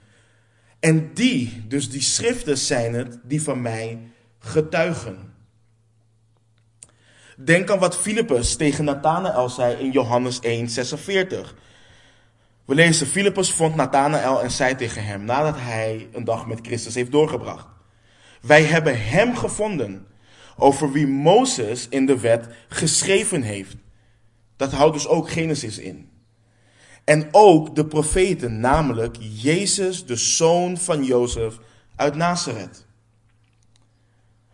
[0.79, 3.99] En die, dus die schriften zijn het, die van mij
[4.39, 5.33] getuigen.
[7.35, 11.55] Denk aan wat Filippus tegen Nathanael zei in Johannes 1, 46.
[12.65, 16.95] We lezen, Filippus vond Nathanael en zei tegen hem, nadat hij een dag met Christus
[16.95, 17.67] heeft doorgebracht.
[18.41, 20.07] Wij hebben hem gevonden,
[20.57, 23.75] over wie Mozes in de wet geschreven heeft.
[24.57, 26.09] Dat houdt dus ook Genesis in.
[27.03, 31.57] En ook de profeten, namelijk Jezus, de zoon van Jozef
[31.95, 32.84] uit Nazareth.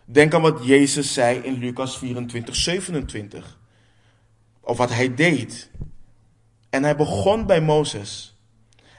[0.06, 3.60] Denk aan wat Jezus zei in Lucas 24, 27.
[4.62, 5.70] Of wat hij deed.
[6.70, 8.36] En hij begon bij Mozes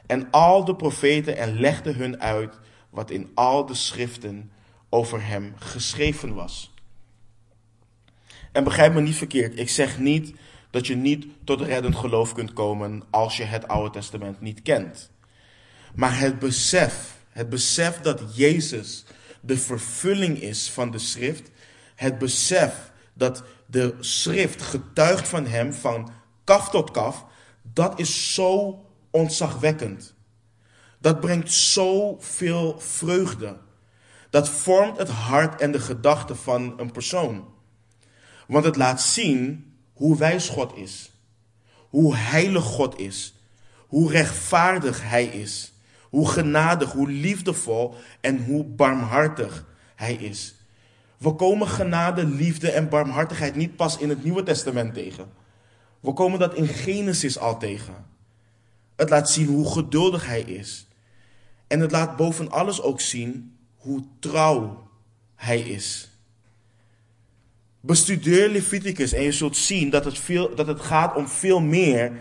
[0.07, 2.59] en al de profeten en legde hun uit
[2.91, 4.51] wat in al de schriften
[4.89, 6.75] over hem geschreven was.
[8.53, 10.35] En begrijp me niet verkeerd, ik zeg niet
[10.71, 15.11] dat je niet tot reddend geloof kunt komen als je het Oude Testament niet kent.
[15.95, 19.05] Maar het besef Het besef dat Jezus
[19.43, 21.51] de vervulling is van de schrift.
[21.95, 26.13] Het besef dat de schrift getuigt van hem van
[26.45, 27.25] kaf tot kaf.
[27.63, 30.15] Dat is zo ontzagwekkend.
[30.99, 33.59] Dat brengt zoveel vreugde.
[34.31, 37.45] Dat vormt het hart en de gedachten van een persoon.
[38.47, 41.11] Want het laat zien hoe wijs God is.
[41.89, 43.35] Hoe heilig God is.
[43.87, 45.72] Hoe rechtvaardig Hij is.
[46.13, 50.55] Hoe genadig, hoe liefdevol en hoe barmhartig Hij is.
[51.19, 55.27] We komen genade, liefde en barmhartigheid niet pas in het Nieuwe Testament tegen.
[56.01, 57.95] We komen dat in Genesis al tegen.
[58.97, 60.87] Het laat zien hoe geduldig Hij is.
[61.67, 64.89] En het laat boven alles ook zien hoe trouw
[65.35, 66.11] Hij is.
[67.81, 72.13] Bestudeer Leviticus en je zult zien dat het, veel, dat het gaat om veel meer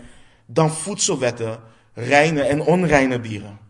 [0.46, 1.60] dan voedselwetten,
[1.94, 3.61] reine en onreine dieren.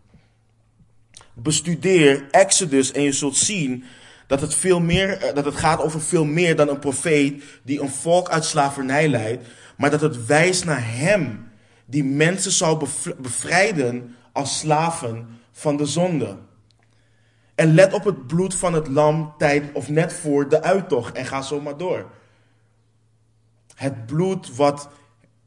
[1.34, 3.84] Bestudeer Exodus en je zult zien
[4.26, 7.80] dat het, veel meer, eh, dat het gaat over veel meer dan een profeet die
[7.80, 11.50] een volk uit slavernij leidt, maar dat het wijst naar hem
[11.84, 12.86] die mensen zou
[13.18, 16.36] bevrijden als slaven van de zonde.
[17.54, 21.26] En let op het bloed van het lam tijd of net voor de uittocht en
[21.26, 22.10] ga zo maar door.
[23.74, 24.88] Het bloed wat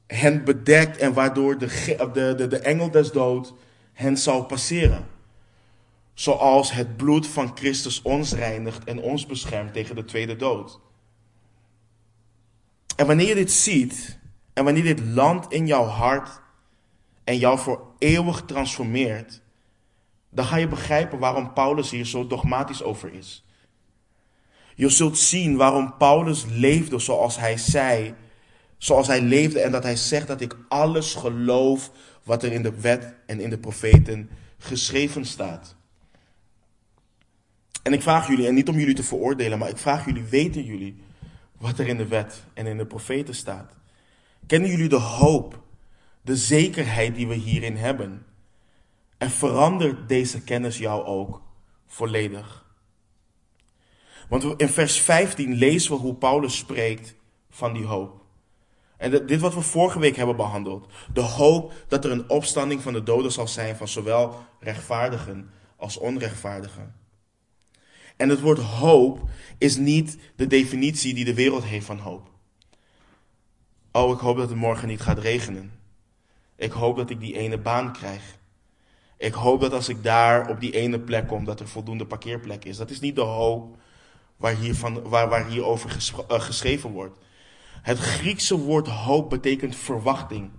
[0.08, 1.68] hen bedekt en waardoor de,
[2.14, 3.54] de, de, de engel des dood
[3.94, 5.15] hen zal passeren.
[6.16, 10.80] Zoals het bloed van Christus ons reinigt en ons beschermt tegen de tweede dood.
[12.96, 14.20] En wanneer je dit ziet,
[14.54, 16.42] en wanneer dit land in jouw hart
[17.24, 19.42] en jou voor eeuwig transformeert,
[20.30, 23.46] dan ga je begrijpen waarom Paulus hier zo dogmatisch over is.
[24.76, 28.14] Je zult zien waarom Paulus leefde zoals hij zei,
[28.78, 31.92] zoals hij leefde en dat hij zegt dat ik alles geloof
[32.24, 35.76] wat er in de wet en in de profeten geschreven staat.
[37.86, 40.64] En ik vraag jullie, en niet om jullie te veroordelen, maar ik vraag jullie, weten
[40.64, 41.04] jullie
[41.58, 43.74] wat er in de wet en in de profeten staat?
[44.48, 45.62] Kennen jullie de hoop,
[46.22, 48.26] de zekerheid die we hierin hebben?
[49.18, 51.42] En verandert deze kennis jou ook
[51.88, 52.66] volledig?
[54.30, 57.16] Want in vers 15 lezen we hoe Paulus spreekt
[57.50, 58.22] van die hoop.
[58.98, 60.92] En dit wat we vorige week hebben behandeld.
[61.14, 65.98] De hoop dat er een opstanding van de doden zal zijn van zowel rechtvaardigen als
[65.98, 67.04] onrechtvaardigen.
[68.16, 72.30] En het woord hoop is niet de definitie die de wereld heeft van hoop.
[73.92, 75.72] Oh, ik hoop dat het morgen niet gaat regenen.
[76.56, 78.38] Ik hoop dat ik die ene baan krijg.
[79.18, 82.66] Ik hoop dat als ik daar op die ene plek kom, dat er voldoende parkeerplek
[82.66, 82.78] is.
[82.78, 83.78] Dat is niet de hoop
[84.38, 87.18] waar, hiervan, waar, waar hierover uh, geschreven wordt.
[87.82, 90.50] Het Griekse woord hoop betekent verwachting.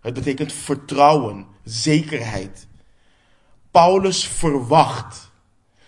[0.00, 2.66] Het betekent vertrouwen, zekerheid.
[3.70, 5.32] Paulus verwacht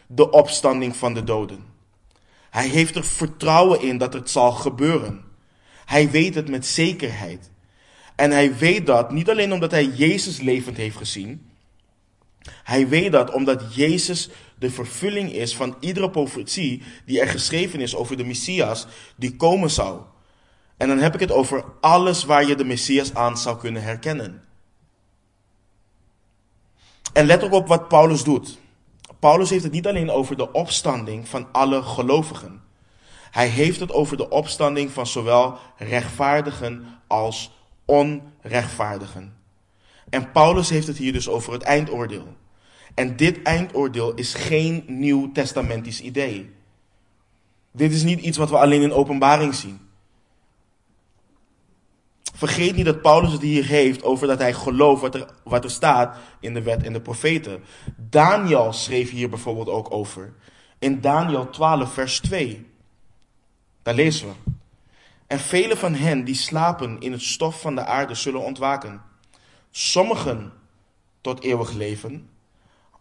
[0.07, 1.65] de opstanding van de doden.
[2.51, 5.25] Hij heeft er vertrouwen in dat het zal gebeuren.
[5.85, 7.51] Hij weet het met zekerheid.
[8.17, 11.51] En hij weet dat niet alleen omdat hij Jezus levend heeft gezien.
[12.49, 17.95] Hij weet dat omdat Jezus de vervulling is van iedere profetie die er geschreven is
[17.95, 20.01] over de Messias die komen zou.
[20.77, 24.43] En dan heb ik het over alles waar je de Messias aan zou kunnen herkennen.
[27.13, 28.59] En let ook op wat Paulus doet.
[29.27, 32.63] Paulus heeft het niet alleen over de opstanding van alle gelovigen.
[33.31, 37.53] Hij heeft het over de opstanding van zowel rechtvaardigen als
[37.85, 39.37] onrechtvaardigen.
[40.11, 42.27] En Paulus heeft het hier dus over het eindoordeel.
[42.95, 46.51] En dit eindoordeel is geen nieuw testamentisch idee.
[47.73, 49.81] Dit is niet iets wat we alleen in openbaring zien.
[52.37, 55.71] Vergeet niet dat Paulus het hier heeft over dat hij gelooft wat er, wat er
[55.71, 57.65] staat in de wet en de profeten.
[57.97, 60.35] Daniel schreef hier bijvoorbeeld ook over.
[60.79, 62.67] In Daniel 12, vers 2.
[63.83, 64.53] Daar lezen we.
[65.27, 69.03] En vele van hen die slapen in het stof van de aarde zullen ontwaken.
[69.71, 70.53] Sommigen
[71.21, 72.29] tot eeuwig leven,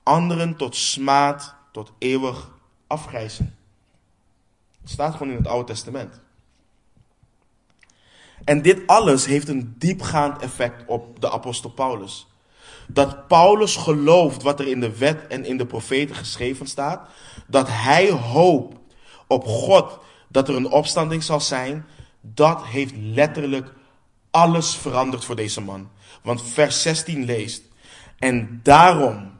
[0.03, 2.51] anderen tot smaad, tot eeuwig
[2.87, 3.55] afgrijzen.
[4.81, 6.24] Het staat gewoon in het Oude Testament.
[8.43, 12.27] En dit alles heeft een diepgaand effect op de apostel Paulus.
[12.87, 17.09] Dat Paulus gelooft wat er in de wet en in de profeten geschreven staat.
[17.47, 18.77] Dat hij hoopt
[19.27, 21.85] op God dat er een opstanding zal zijn.
[22.21, 23.73] Dat heeft letterlijk
[24.31, 25.89] alles veranderd voor deze man.
[26.21, 27.63] Want vers 16 leest.
[28.19, 29.31] En daarom,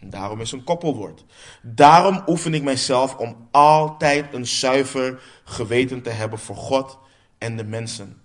[0.00, 1.24] daarom is een koppelwoord.
[1.62, 6.98] Daarom oefen ik mijzelf om altijd een zuiver geweten te hebben voor God
[7.38, 8.20] en de mensen.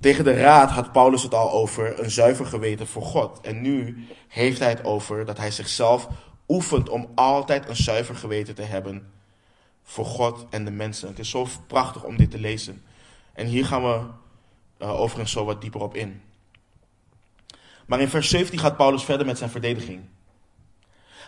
[0.00, 3.40] Tegen de raad had Paulus het al over een zuiver geweten voor God.
[3.40, 6.08] En nu heeft hij het over dat hij zichzelf
[6.48, 9.12] oefent om altijd een zuiver geweten te hebben
[9.82, 11.08] voor God en de mensen.
[11.08, 12.82] Het is zo prachtig om dit te lezen.
[13.32, 14.00] En hier gaan we
[14.78, 16.22] uh, overigens zo wat dieper op in.
[17.86, 20.02] Maar in vers 17 gaat Paulus verder met zijn verdediging.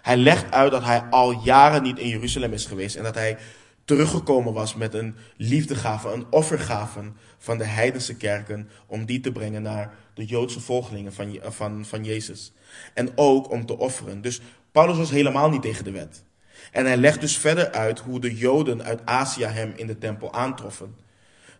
[0.02, 3.38] Hij legt uit dat hij al jaren niet in Jeruzalem is geweest en dat hij
[3.86, 9.62] teruggekomen was met een liefdegave, een offergave van de heidense kerken, om die te brengen
[9.62, 12.52] naar de Joodse volgelingen van, van, van Jezus.
[12.94, 14.20] En ook om te offeren.
[14.20, 14.40] Dus
[14.72, 16.24] Paulus was helemaal niet tegen de wet.
[16.72, 20.32] En hij legt dus verder uit hoe de Joden uit Azië hem in de tempel
[20.32, 20.96] aantroffen.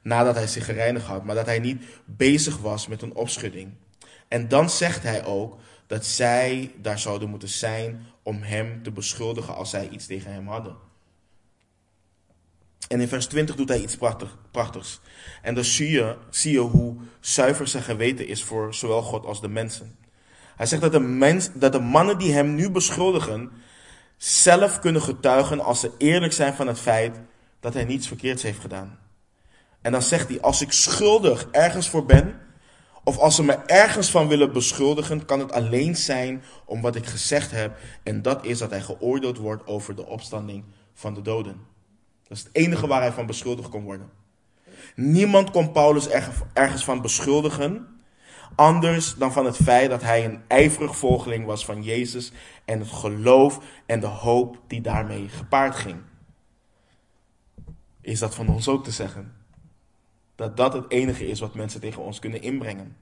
[0.02, 3.72] Nadat hij zich gereinigd had, maar dat hij niet bezig was met een opschudding.
[4.28, 9.54] En dan zegt hij ook dat zij daar zouden moeten zijn om hem te beschuldigen
[9.54, 10.85] als zij iets tegen hem hadden.
[12.88, 15.00] En in vers 20 doet hij iets prachtig, prachtigs.
[15.42, 19.40] En dan zie je, zie je hoe zuiver zijn geweten is voor zowel God als
[19.40, 19.96] de mensen.
[20.56, 23.50] Hij zegt dat de, mens, dat de mannen die hem nu beschuldigen,
[24.16, 27.20] zelf kunnen getuigen als ze eerlijk zijn van het feit
[27.60, 28.98] dat hij niets verkeerds heeft gedaan.
[29.82, 32.40] En dan zegt hij, als ik schuldig ergens voor ben,
[33.04, 37.06] of als ze me ergens van willen beschuldigen, kan het alleen zijn om wat ik
[37.06, 37.78] gezegd heb.
[38.02, 41.75] En dat is dat hij geoordeeld wordt over de opstanding van de doden.
[42.28, 44.10] Dat is het enige waar hij van beschuldigd kon worden.
[44.94, 46.08] Niemand kon Paulus
[46.52, 47.86] ergens van beschuldigen.
[48.54, 52.32] Anders dan van het feit dat hij een ijverig volgeling was van Jezus
[52.64, 56.00] en het geloof en de hoop die daarmee gepaard ging.
[58.00, 59.34] Is dat van ons ook te zeggen?
[60.34, 62.96] Dat dat het enige is wat mensen tegen ons kunnen inbrengen.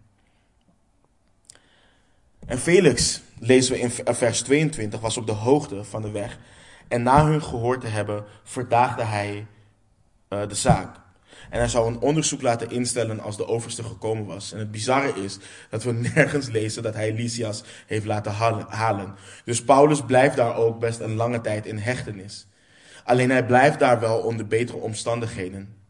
[2.46, 6.38] En Felix, lezen we in vers 22, was op de hoogte van de weg.
[6.88, 9.46] En na hun gehoord te hebben, verdaagde hij
[10.28, 11.02] uh, de zaak.
[11.50, 14.52] En hij zou een onderzoek laten instellen als de overste gekomen was.
[14.52, 15.38] En het bizarre is
[15.70, 18.32] dat we nergens lezen dat hij Lysias heeft laten
[18.68, 19.14] halen.
[19.44, 22.46] Dus Paulus blijft daar ook best een lange tijd in hechtenis.
[23.04, 25.83] Alleen hij blijft daar wel onder betere omstandigheden.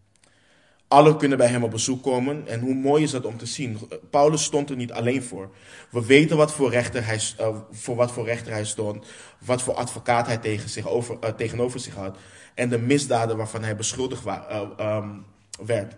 [0.88, 2.49] Alle kunnen bij hem op bezoek komen.
[2.49, 3.79] En hoe mooi is dat om te zien.
[4.11, 5.51] Paulus stond er niet alleen voor.
[5.90, 9.07] We weten wat voor rechter hij, uh, voor wat voor rechter hij stond.
[9.38, 12.16] Wat voor advocaat hij tegen zich over, uh, tegenover zich had.
[12.55, 15.25] En de misdaden waarvan hij beschuldigd uh, um,
[15.64, 15.97] werd.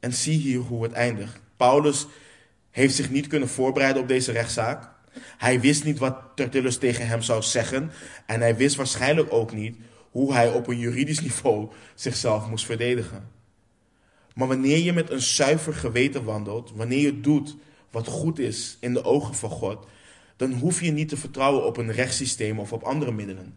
[0.00, 1.40] En zie hier hoe het eindigt.
[1.56, 2.06] Paulus
[2.70, 4.88] heeft zich niet kunnen voorbereiden op deze rechtszaak.
[5.38, 7.90] Hij wist niet wat Tertullus tegen hem zou zeggen.
[8.26, 9.76] En hij wist waarschijnlijk ook niet
[10.10, 13.39] hoe hij op een juridisch niveau zichzelf moest verdedigen.
[14.34, 17.56] Maar wanneer je met een zuiver geweten wandelt, wanneer je doet
[17.90, 19.86] wat goed is in de ogen van God,
[20.36, 23.54] dan hoef je niet te vertrouwen op een rechtssysteem of op andere middelen.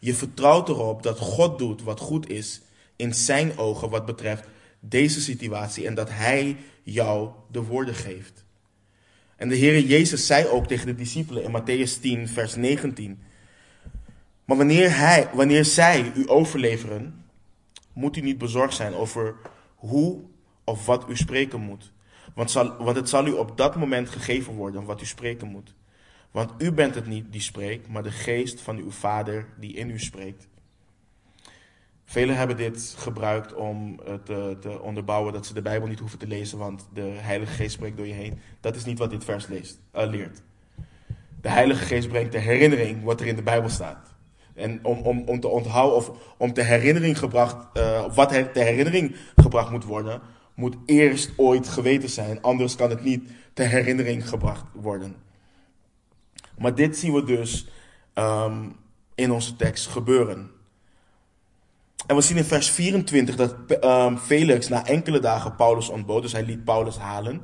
[0.00, 2.60] Je vertrouwt erop dat God doet wat goed is
[2.96, 4.44] in zijn ogen wat betreft
[4.80, 8.44] deze situatie en dat hij jou de woorden geeft.
[9.36, 13.22] En de Heere Jezus zei ook tegen de discipelen in Matthäus 10, vers 19.
[14.44, 17.19] Maar wanneer, hij, wanneer zij u overleveren,
[18.00, 19.34] moet u niet bezorgd zijn over
[19.74, 20.20] hoe
[20.64, 21.92] of wat u spreken moet.
[22.34, 25.74] Want, zal, want het zal u op dat moment gegeven worden wat u spreken moet.
[26.30, 29.90] Want u bent het niet die spreekt, maar de geest van uw vader die in
[29.90, 30.48] u spreekt.
[32.04, 36.26] Velen hebben dit gebruikt om te, te, onderbouwen dat ze de Bijbel niet hoeven te
[36.26, 38.38] lezen, want de Heilige Geest spreekt door je heen.
[38.60, 40.42] Dat is niet wat dit vers leest, uh, leert.
[41.40, 44.09] De Heilige Geest brengt de herinnering wat er in de Bijbel staat.
[44.60, 49.16] En om, om, te onthouden of om te herinnering gebracht, uh, wat her, te herinnering
[49.36, 50.20] gebracht moet worden,
[50.54, 52.42] moet eerst ooit geweten zijn.
[52.42, 55.16] Anders kan het niet te herinnering gebracht worden.
[56.58, 57.68] Maar dit zien we dus
[58.14, 58.76] um,
[59.14, 60.50] in onze tekst gebeuren.
[62.06, 66.22] En we zien in vers 24 dat um, Felix na enkele dagen Paulus ontbood.
[66.22, 67.42] Dus hij liet Paulus halen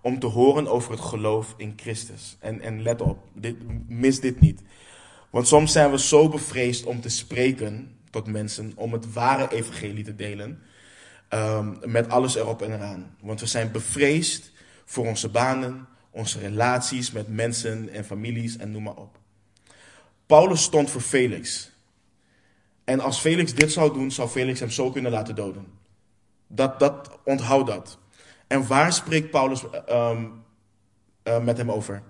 [0.00, 2.36] om te horen over het geloof in Christus.
[2.40, 3.56] En, en let op, dit,
[3.88, 4.62] mis dit niet.
[5.34, 10.04] Want soms zijn we zo bevreesd om te spreken tot mensen, om het ware evangelie
[10.04, 10.62] te delen,
[11.30, 13.16] um, met alles erop en eraan.
[13.20, 14.52] Want we zijn bevreesd
[14.84, 19.18] voor onze banen, onze relaties met mensen en families en noem maar op.
[20.26, 21.70] Paulus stond voor Felix.
[22.84, 25.66] En als Felix dit zou doen, zou Felix hem zo kunnen laten doden.
[26.46, 27.98] Dat, dat onthoud dat.
[28.46, 30.44] En waar spreekt Paulus um,
[31.24, 32.02] uh, met hem over?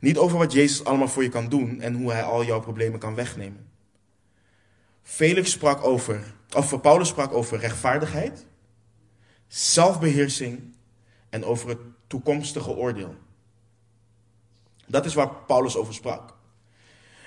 [0.00, 2.98] Niet over wat Jezus allemaal voor je kan doen en hoe hij al jouw problemen
[2.98, 3.68] kan wegnemen.
[5.02, 8.46] Felix sprak over, of Paulus sprak over rechtvaardigheid,
[9.46, 10.74] zelfbeheersing
[11.30, 13.14] en over het toekomstige oordeel.
[14.86, 16.36] Dat is waar Paulus over sprak.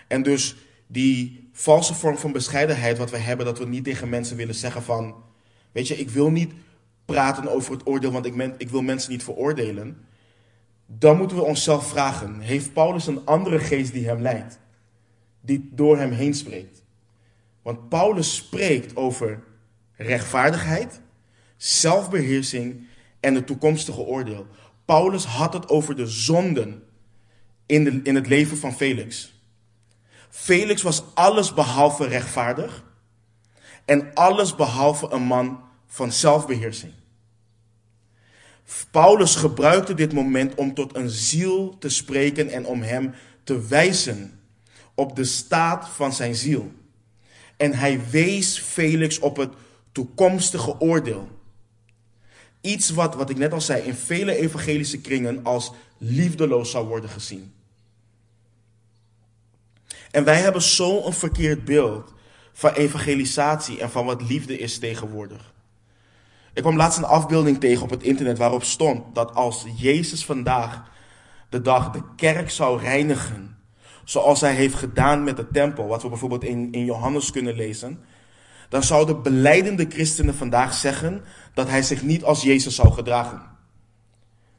[0.07, 0.55] En dus
[0.87, 4.83] die valse vorm van bescheidenheid wat we hebben, dat we niet tegen mensen willen zeggen
[4.83, 5.15] van,
[5.71, 6.53] weet je, ik wil niet
[7.05, 10.06] praten over het oordeel, want ik, men, ik wil mensen niet veroordelen,
[10.87, 14.59] dan moeten we onszelf vragen: heeft Paulus een andere geest die hem leidt,
[15.41, 16.83] die door hem heen spreekt?
[17.61, 19.43] Want Paulus spreekt over
[19.91, 21.01] rechtvaardigheid,
[21.57, 22.87] zelfbeheersing
[23.19, 24.47] en het toekomstige oordeel.
[24.85, 26.83] Paulus had het over de zonden
[27.65, 29.41] in, de, in het leven van Felix.
[30.29, 32.83] Felix was alles behalve rechtvaardig
[33.85, 36.93] en alles behalve een man van zelfbeheersing.
[38.91, 43.13] Paulus gebruikte dit moment om tot een ziel te spreken en om hem
[43.43, 44.39] te wijzen
[44.95, 46.71] op de staat van zijn ziel.
[47.57, 49.53] En hij wees Felix op het
[49.91, 51.27] toekomstige oordeel.
[52.61, 57.09] Iets wat, wat ik net al zei, in vele evangelische kringen als liefdeloos zou worden
[57.09, 57.53] gezien.
[60.11, 62.13] En wij hebben zo'n verkeerd beeld
[62.53, 65.53] van evangelisatie en van wat liefde is tegenwoordig.
[66.57, 70.83] Ik kwam laatst een afbeelding tegen op het internet waarop stond dat als Jezus vandaag
[71.49, 73.57] de dag de kerk zou reinigen,
[74.03, 77.99] zoals hij heeft gedaan met de tempel, wat we bijvoorbeeld in, in Johannes kunnen lezen,
[78.69, 83.41] dan zouden beleidende christenen vandaag zeggen dat hij zich niet als Jezus zou gedragen.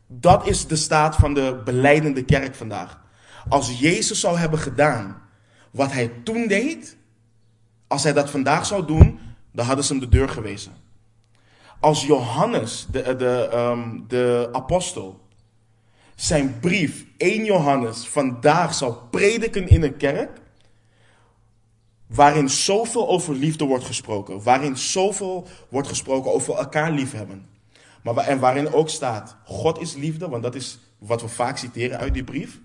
[0.06, 3.00] Dat is de staat van de beleidende kerk vandaag.
[3.48, 5.22] Als Jezus zou hebben gedaan
[5.70, 6.96] wat hij toen deed,
[7.86, 9.18] als hij dat vandaag zou doen,
[9.52, 10.86] dan hadden ze hem de deur gewezen.
[11.80, 15.20] Als Johannes, de, de, um, de apostel,
[16.14, 20.40] zijn brief 1 Johannes vandaag zou prediken in een kerk,
[22.06, 27.48] waarin zoveel over liefde wordt gesproken, waarin zoveel wordt gesproken over elkaar liefhebben,
[28.02, 31.98] maar en waarin ook staat, God is liefde, want dat is wat we vaak citeren
[31.98, 32.60] uit die brief,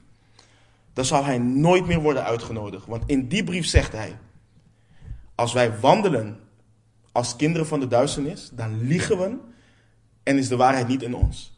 [0.93, 2.85] dan zal hij nooit meer worden uitgenodigd.
[2.85, 4.17] Want in die brief zegt hij,
[5.35, 6.39] als wij wandelen
[7.13, 9.37] als kinderen van de duisternis, dan liegen we
[10.23, 11.57] en is de waarheid niet in ons.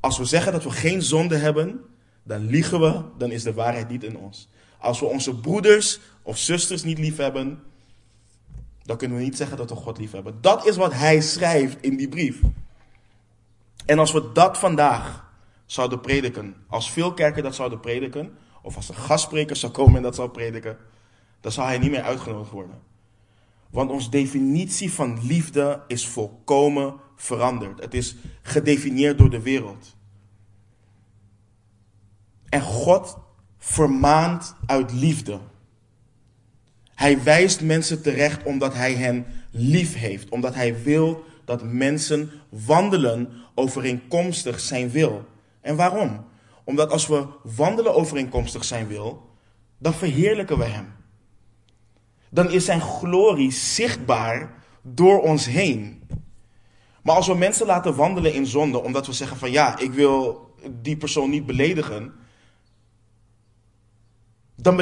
[0.00, 1.80] Als we zeggen dat we geen zonde hebben,
[2.22, 4.48] dan liegen we, dan is de waarheid niet in ons.
[4.78, 7.62] Als we onze broeders of zusters niet lief hebben,
[8.82, 10.38] dan kunnen we niet zeggen dat we God lief hebben.
[10.40, 12.40] Dat is wat hij schrijft in die brief.
[13.86, 15.28] En als we dat vandaag
[15.66, 20.02] zouden prediken, als veel kerken dat zouden prediken, of als een gastspreker zou komen en
[20.02, 20.76] dat zou prediken,
[21.40, 22.89] dan zou hij niet meer uitgenodigd worden.
[23.70, 27.80] Want onze definitie van liefde is volkomen veranderd.
[27.80, 29.96] Het is gedefinieerd door de wereld.
[32.48, 33.18] En God
[33.58, 35.38] vermaant uit liefde.
[36.94, 40.28] Hij wijst mensen terecht omdat hij hen lief heeft.
[40.28, 45.24] Omdat hij wil dat mensen wandelen overeenkomstig zijn wil.
[45.60, 46.24] En waarom?
[46.64, 49.30] Omdat als we wandelen overeenkomstig zijn wil,
[49.78, 50.92] dan verheerlijken we hem.
[52.30, 54.52] Dan is zijn glorie zichtbaar
[54.82, 56.02] door ons heen.
[57.02, 60.48] Maar als we mensen laten wandelen in zonde, omdat we zeggen van ja, ik wil
[60.82, 62.12] die persoon niet beledigen,
[64.56, 64.76] dan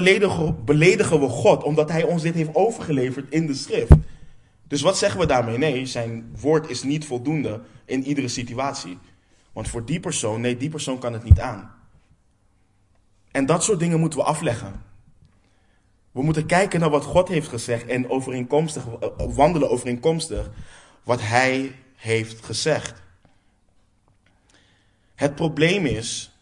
[0.65, 3.93] beledigen, we God omdat hij ons dit heeft overgeleverd in de schrift.
[4.67, 5.59] Dus wat zeggen we daarmee?
[5.59, 8.99] Nee, zijn woord is niet voldoende in iedere situatie.
[9.53, 11.75] Want voor die persoon, nee, die persoon kan het niet aan.
[13.31, 14.83] En dat soort dingen moeten we afleggen.
[16.19, 18.85] We moeten kijken naar wat God heeft gezegd en overeenkomstig,
[19.17, 20.51] wandelen overeenkomstig
[21.03, 23.03] wat Hij heeft gezegd.
[25.15, 26.39] Het probleem is,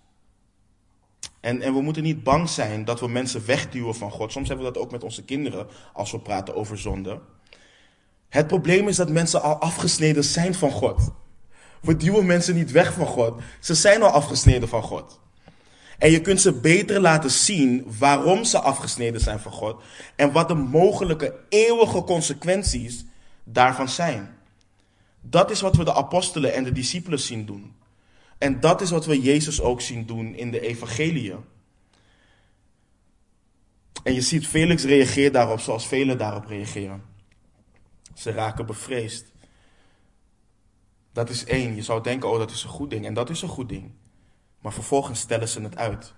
[1.40, 4.32] en, en we moeten niet bang zijn dat we mensen wegduwen van God.
[4.32, 7.20] Soms hebben we dat ook met onze kinderen als we praten over zonde.
[8.28, 11.10] Het probleem is dat mensen al afgesneden zijn van God.
[11.80, 13.40] We duwen mensen niet weg van God.
[13.60, 15.20] Ze zijn al afgesneden van God.
[15.98, 19.82] En je kunt ze beter laten zien waarom ze afgesneden zijn van God
[20.16, 23.04] en wat de mogelijke eeuwige consequenties
[23.44, 24.36] daarvan zijn.
[25.20, 27.74] Dat is wat we de apostelen en de discipelen zien doen.
[28.38, 31.38] En dat is wat we Jezus ook zien doen in de evangeliën.
[34.02, 37.02] En je ziet, Felix reageert daarop zoals velen daarop reageren.
[38.14, 39.32] Ze raken bevreesd.
[41.12, 41.74] Dat is één.
[41.74, 43.06] Je zou denken, oh dat is een goed ding.
[43.06, 43.92] En dat is een goed ding.
[44.60, 46.14] Maar vervolgens stellen ze het uit.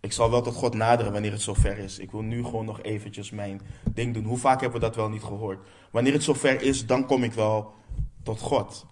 [0.00, 1.98] Ik zal wel tot God naderen wanneer het zover is.
[1.98, 3.60] Ik wil nu gewoon nog eventjes mijn
[3.90, 4.24] ding doen.
[4.24, 5.68] Hoe vaak hebben we dat wel niet gehoord?
[5.90, 7.74] Wanneer het zover is, dan kom ik wel
[8.22, 8.86] tot God.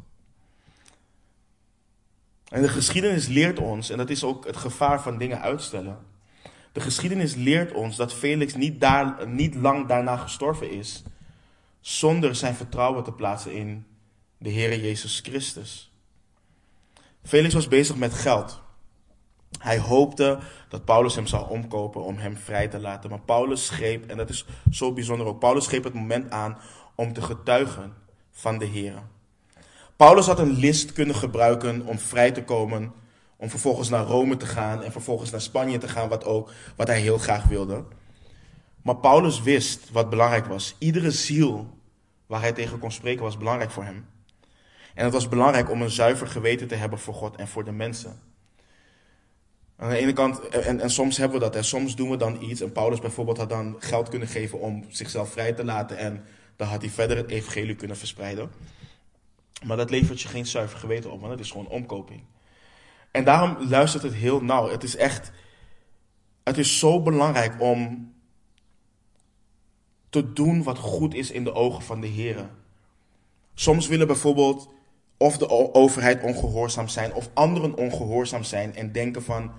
[2.48, 5.98] En de geschiedenis leert ons, en dat is ook het gevaar van dingen uitstellen.
[6.72, 11.02] De geschiedenis leert ons dat Felix niet, daar, niet lang daarna gestorven is,
[11.80, 13.86] zonder zijn vertrouwen te plaatsen in
[14.38, 15.92] de Heer Jezus Christus.
[17.26, 18.60] Felix was bezig met geld.
[19.58, 23.10] Hij hoopte dat Paulus hem zou omkopen om hem vrij te laten.
[23.10, 26.58] Maar Paulus greep, en dat is zo bijzonder ook, Paulus greep het moment aan
[26.94, 27.94] om te getuigen
[28.30, 28.94] van de Heer.
[29.96, 32.92] Paulus had een list kunnen gebruiken om vrij te komen,
[33.36, 36.86] om vervolgens naar Rome te gaan en vervolgens naar Spanje te gaan, wat ook, wat
[36.86, 37.84] hij heel graag wilde.
[38.82, 40.74] Maar Paulus wist wat belangrijk was.
[40.78, 41.78] Iedere ziel
[42.26, 44.06] waar hij tegen kon spreken was belangrijk voor hem.
[44.97, 47.72] En het was belangrijk om een zuiver geweten te hebben voor God en voor de
[47.72, 48.20] mensen.
[49.76, 52.42] Aan de ene kant, en, en soms hebben we dat, en soms doen we dan
[52.42, 52.61] iets.
[52.61, 55.97] En Paulus bijvoorbeeld had dan geld kunnen geven om zichzelf vrij te laten.
[55.97, 56.24] En
[56.57, 58.51] dan had hij verder het evangelie kunnen verspreiden.
[59.64, 62.22] Maar dat levert je geen zuiver geweten op, want het is gewoon omkoping.
[63.11, 64.68] En daarom luistert het heel nauw.
[64.68, 65.32] Het is echt,
[66.42, 68.12] het is zo belangrijk om
[70.11, 72.51] te doen wat goed is in de ogen van de Heer.
[73.55, 74.74] Soms willen bijvoorbeeld
[75.16, 79.50] of de overheid ongehoorzaam zijn of anderen ongehoorzaam zijn en denken van,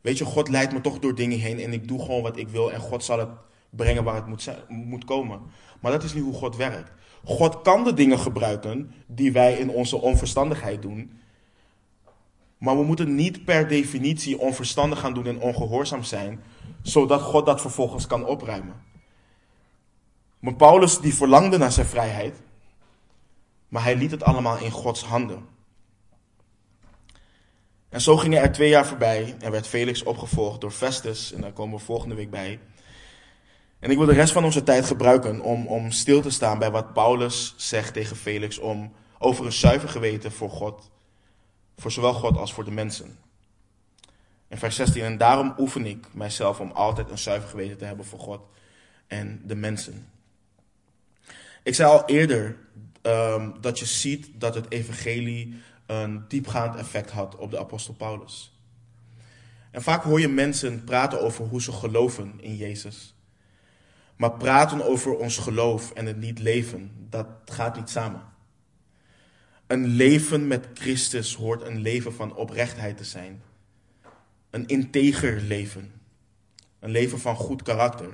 [0.00, 2.48] weet je, God leidt me toch door dingen heen en ik doe gewoon wat ik
[2.48, 3.28] wil en God zal het
[3.70, 5.40] brengen waar het moet, moet komen.
[5.80, 6.92] Maar dat is niet hoe God werkt.
[7.24, 11.20] God kan de dingen gebruiken die wij in onze onverstandigheid doen.
[12.58, 16.42] Maar we moeten niet per definitie onverstandig gaan doen en ongehoorzaam zijn,
[16.82, 18.74] zodat God dat vervolgens kan opruimen.
[20.38, 22.42] Maar Paulus die verlangde naar zijn vrijheid,
[23.68, 25.46] maar hij liet het allemaal in Gods handen.
[27.88, 31.52] En zo gingen er twee jaar voorbij en werd Felix opgevolgd door Festus, en daar
[31.52, 32.60] komen we volgende week bij.
[33.78, 36.70] En ik wil de rest van onze tijd gebruiken om, om stil te staan bij
[36.70, 40.90] wat Paulus zegt tegen Felix om, over een zuiver geweten voor God,
[41.76, 43.18] voor zowel God als voor de mensen.
[44.48, 48.06] In vers 16, en daarom oefen ik mijzelf om altijd een zuiver geweten te hebben
[48.06, 48.40] voor God
[49.06, 50.08] en de mensen.
[51.62, 52.56] Ik zei al eerder
[53.06, 55.54] um, dat je ziet dat het evangelie
[55.86, 58.60] een diepgaand effect had op de apostel Paulus.
[59.70, 63.14] En vaak hoor je mensen praten over hoe ze geloven in Jezus.
[64.16, 68.22] Maar praten over ons geloof en het niet leven, dat gaat niet samen.
[69.66, 73.42] Een leven met Christus hoort een leven van oprechtheid te zijn.
[74.50, 75.92] Een integer leven.
[76.78, 78.08] Een leven van goed karakter.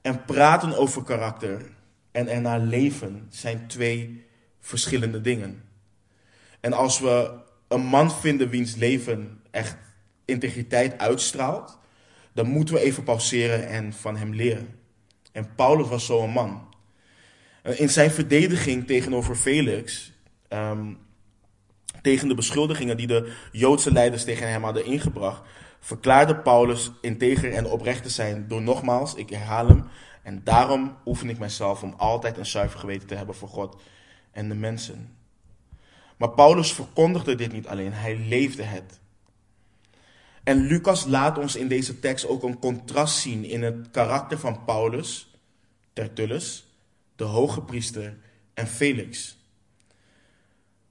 [0.00, 1.70] En praten over karakter
[2.12, 4.24] en ernaar leven zijn twee
[4.60, 5.62] verschillende dingen.
[6.60, 7.30] En als we
[7.68, 9.76] een man vinden wiens leven echt
[10.24, 11.78] integriteit uitstraalt,
[12.32, 14.78] dan moeten we even pauzeren en van hem leren.
[15.32, 16.66] En Paulus was zo'n man.
[17.62, 20.12] In zijn verdediging tegenover Felix,
[20.48, 20.92] ehm,
[22.02, 25.42] tegen de beschuldigingen die de Joodse leiders tegen hem hadden ingebracht,
[25.80, 29.84] verklaarde Paulus integer en oprecht te zijn door nogmaals, ik herhaal hem,
[30.28, 33.80] en daarom oefen ik mezelf om altijd een zuiver geweten te hebben voor God
[34.30, 35.16] en de mensen.
[36.16, 39.00] Maar Paulus verkondigde dit niet alleen, hij leefde het.
[40.44, 44.64] En Lucas laat ons in deze tekst ook een contrast zien in het karakter van
[44.64, 45.30] Paulus,
[45.92, 46.66] Tertullus,
[47.16, 48.18] de hoge priester
[48.54, 49.38] en Felix.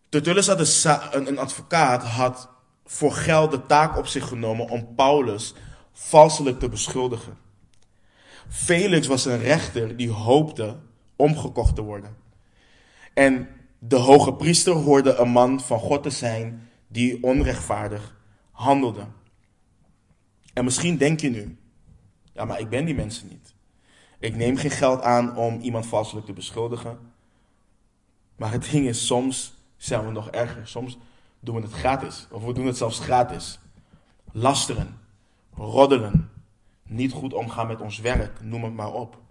[0.09, 0.59] Tertullus had
[1.13, 2.49] een, een advocaat had
[2.85, 5.53] voor geld de taak op zich genomen om Paulus
[5.91, 7.46] valselijk te beschuldigen.
[8.49, 10.75] Felix was een rechter die hoopte
[11.15, 12.15] omgekocht te worden.
[13.13, 13.47] En
[13.79, 18.15] de hoge priester hoorde een man van God te zijn die onrechtvaardig
[18.51, 19.05] handelde.
[20.53, 21.57] En misschien denk je nu,
[22.33, 23.55] ja, maar ik ben die mensen niet.
[24.19, 26.97] Ik neem geen geld aan om iemand valselijk te beschuldigen.
[28.35, 30.67] Maar het ding is, soms zijn we nog erger.
[30.67, 30.97] Soms
[31.39, 32.27] doen we het gratis.
[32.31, 33.59] Of we doen het zelfs gratis.
[34.31, 34.99] Lasteren,
[35.53, 36.29] roddelen,
[36.87, 39.21] niet goed omgaan met ons werk, noem het maar op.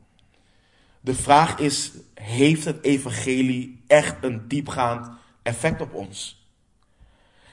[1.00, 5.10] De vraag is, heeft het evangelie echt een diepgaand
[5.42, 6.46] effect op ons?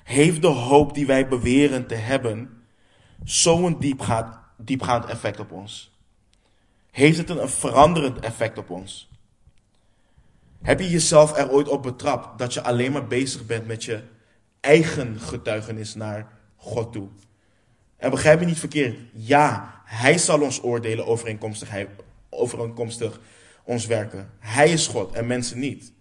[0.04, 2.64] Heeft de hoop die wij beweren te hebben
[3.24, 5.92] zo'n diepgaand, diepgaand effect op ons?
[6.92, 9.12] Heeft het een veranderend effect op ons?
[10.62, 14.04] Heb je jezelf er ooit op betrapt dat je alleen maar bezig bent met je
[14.60, 17.08] eigen getuigenis naar God toe?
[17.98, 19.00] En begrijp me niet verkeerd.
[19.14, 21.90] Ja, hij zal ons oordelen overeenkomstig, hij,
[22.30, 23.20] overeenkomstig
[23.64, 24.30] ons werken.
[24.40, 25.94] Hij is God en mensen niet.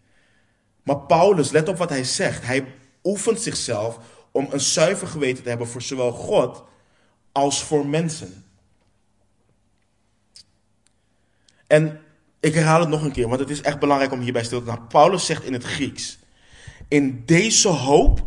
[0.83, 2.47] Maar Paulus, let op wat hij zegt.
[2.47, 2.65] Hij
[3.03, 3.99] oefent zichzelf
[4.31, 6.65] om een zuiver geweten te hebben voor zowel God
[7.33, 8.45] als voor mensen.
[11.67, 12.01] En
[12.41, 14.71] ik herhaal het nog een keer, want het is echt belangrijk om hierbij stil te
[14.71, 14.87] staan.
[14.87, 16.19] Paulus zegt in het Grieks:
[16.89, 18.27] In deze hoop,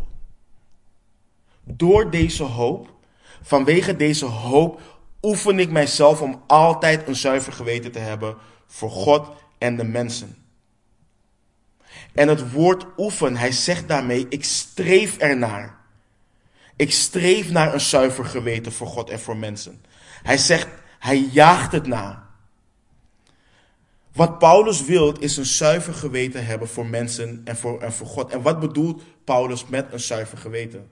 [1.62, 2.94] door deze hoop,
[3.42, 4.95] vanwege deze hoop
[5.26, 10.36] oefen ik mijzelf om altijd een zuiver geweten te hebben voor God en de mensen.
[12.12, 15.78] En het woord oefen, hij zegt daarmee, ik streef ernaar.
[16.76, 19.84] Ik streef naar een zuiver geweten voor God en voor mensen.
[20.22, 20.68] Hij zegt,
[20.98, 22.26] hij jaagt het na.
[24.12, 28.30] Wat Paulus wil is een zuiver geweten hebben voor mensen en voor, en voor God.
[28.30, 30.90] En wat bedoelt Paulus met een zuiver geweten?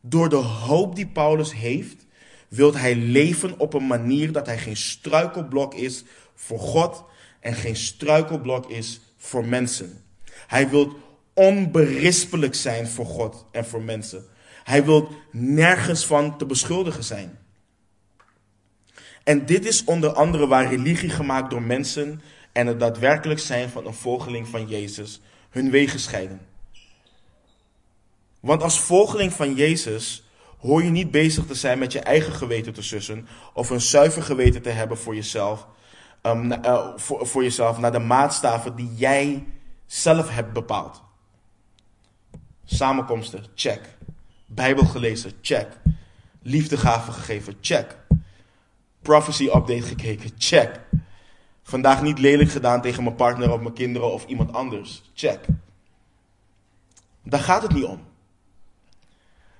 [0.00, 2.06] Door de hoop die Paulus heeft,
[2.48, 7.04] wil hij leven op een manier dat hij geen struikelblok is voor God
[7.40, 10.02] en geen struikelblok is voor mensen.
[10.46, 10.96] Hij wil
[11.34, 14.24] onberispelijk zijn voor God en voor mensen.
[14.64, 17.38] Hij wil nergens van te beschuldigen zijn.
[19.24, 22.22] En dit is onder andere waar religie gemaakt door mensen
[22.52, 25.20] en het daadwerkelijk zijn van een volgeling van Jezus
[25.50, 26.40] hun wegen scheiden.
[28.40, 30.27] Want als volgeling van Jezus
[30.58, 34.22] hoor je niet bezig te zijn met je eigen geweten te sussen of een zuiver
[34.22, 35.66] geweten te hebben voor jezelf,
[36.22, 39.46] um, uh, voor, voor jezelf naar de maatstaven die jij
[39.86, 41.02] zelf hebt bepaald.
[42.64, 43.96] Samenkomsten, check.
[44.46, 45.68] Bijbel gelezen, check.
[46.42, 47.96] Liefdegaven gegeven, check.
[49.02, 50.80] Prophecy update gekeken, check.
[51.62, 55.46] Vandaag niet lelijk gedaan tegen mijn partner of mijn kinderen of iemand anders, check.
[57.22, 58.07] Daar gaat het niet om.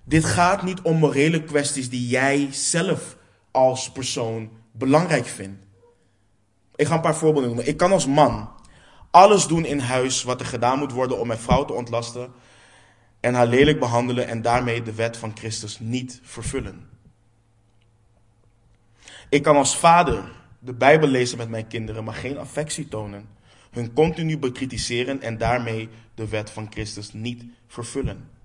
[0.08, 3.16] Dit gaat niet om morele kwesties die jij zelf
[3.50, 5.62] als persoon belangrijk vindt.
[6.76, 7.68] Ik ga een paar voorbeelden noemen.
[7.68, 8.50] Ik kan als man
[9.10, 12.32] alles doen in huis wat er gedaan moet worden om mijn vrouw te ontlasten
[13.20, 16.88] en haar lelijk behandelen en daarmee de wet van Christus niet vervullen.
[19.28, 23.28] Ik kan als vader de Bijbel lezen met mijn kinderen, maar geen affectie tonen,
[23.70, 28.36] hun continu bekritiseren en daarmee de wet van Christus niet vervullen.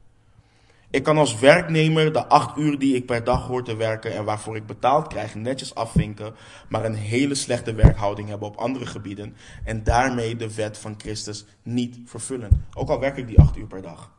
[0.93, 4.25] Ik kan als werknemer de acht uur die ik per dag hoor te werken en
[4.25, 6.33] waarvoor ik betaald krijg netjes afvinken,
[6.69, 11.45] maar een hele slechte werkhouding hebben op andere gebieden en daarmee de wet van Christus
[11.63, 12.65] niet vervullen.
[12.73, 14.11] Ook al werk ik die acht uur per dag.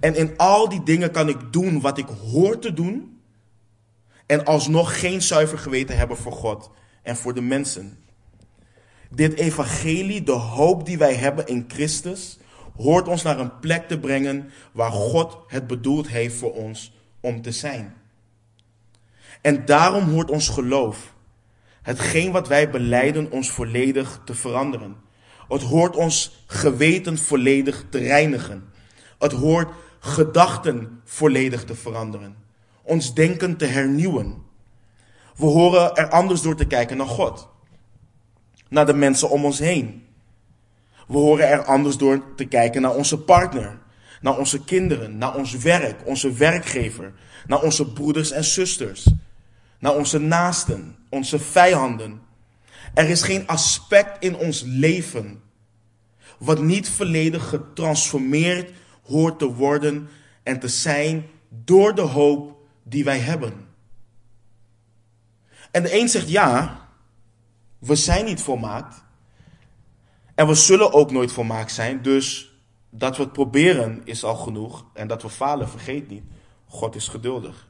[0.00, 3.20] En in al die dingen kan ik doen wat ik hoor te doen
[4.26, 6.70] en alsnog geen zuiver geweten hebben voor God
[7.02, 7.98] en voor de mensen.
[9.10, 12.38] Dit evangelie, de hoop die wij hebben in Christus,
[12.76, 17.42] hoort ons naar een plek te brengen waar God het bedoeld heeft voor ons om
[17.42, 17.94] te zijn.
[19.40, 21.14] En daarom hoort ons geloof,
[21.82, 24.96] hetgeen wat wij beleiden, ons volledig te veranderen.
[25.48, 28.64] Het hoort ons geweten volledig te reinigen.
[29.18, 32.36] Het hoort gedachten volledig te veranderen.
[32.82, 34.44] Ons denken te hernieuwen.
[35.36, 37.48] We horen er anders door te kijken naar God.
[38.68, 40.05] Naar de mensen om ons heen.
[41.06, 43.78] We horen er anders door te kijken naar onze partner,
[44.20, 47.12] naar onze kinderen, naar ons werk, onze werkgever,
[47.46, 49.06] naar onze broeders en zusters,
[49.78, 52.20] naar onze naasten, onze vijanden.
[52.94, 55.42] Er is geen aspect in ons leven
[56.38, 60.08] wat niet volledig getransformeerd hoort te worden
[60.42, 63.66] en te zijn door de hoop die wij hebben.
[65.70, 66.80] En de een zegt ja,
[67.78, 69.04] we zijn niet volmaakt.
[70.36, 72.02] En we zullen ook nooit volmaakt zijn.
[72.02, 72.54] Dus
[72.90, 74.84] dat we het proberen is al genoeg.
[74.92, 76.24] En dat we falen, vergeet niet.
[76.66, 77.68] God is geduldig.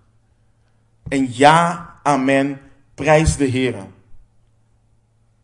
[1.08, 2.60] En ja, amen,
[2.94, 3.86] prijs de Heer.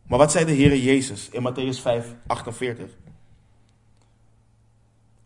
[0.03, 2.91] Maar wat zei de Heer Jezus in Matthäus 5, 48?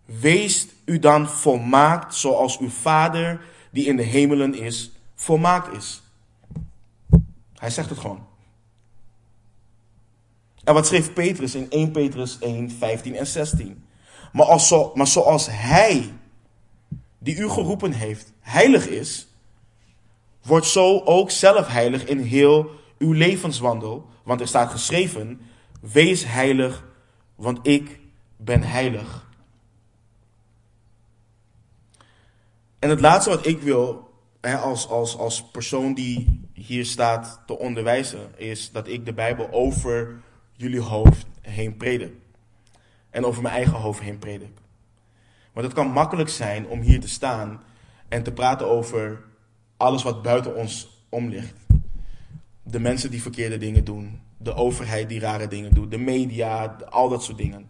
[0.05, 3.41] Wees u dan volmaakt zoals uw Vader
[3.71, 6.03] die in de hemelen is, volmaakt is.
[7.55, 8.27] Hij zegt het gewoon.
[10.67, 13.85] En wat schreef Petrus in 1 Petrus 1, 15 en 16?
[14.33, 16.13] Maar, als zo, maar zoals hij,
[17.19, 19.29] die u geroepen heeft, heilig is,
[20.43, 24.07] wordt zo ook zelf heilig in heel uw levenswandel.
[24.23, 25.41] Want er staat geschreven,
[25.81, 26.85] wees heilig,
[27.35, 28.01] want ik
[28.37, 29.31] ben heilig.
[32.79, 34.11] En het laatste wat ik wil,
[34.41, 39.49] hè, als, als, als persoon die hier staat te onderwijzen, is dat ik de Bijbel
[39.53, 40.25] over
[40.57, 42.13] jullie hoofd heen predik.
[43.11, 44.59] En over mijn eigen hoofd heen predik.
[45.53, 47.63] Want het kan makkelijk zijn om hier te staan
[48.09, 49.23] en te praten over
[49.77, 51.55] alles wat buiten ons om ligt.
[52.63, 57.09] De mensen die verkeerde dingen doen, de overheid die rare dingen doet, de media, al
[57.09, 57.69] dat soort dingen.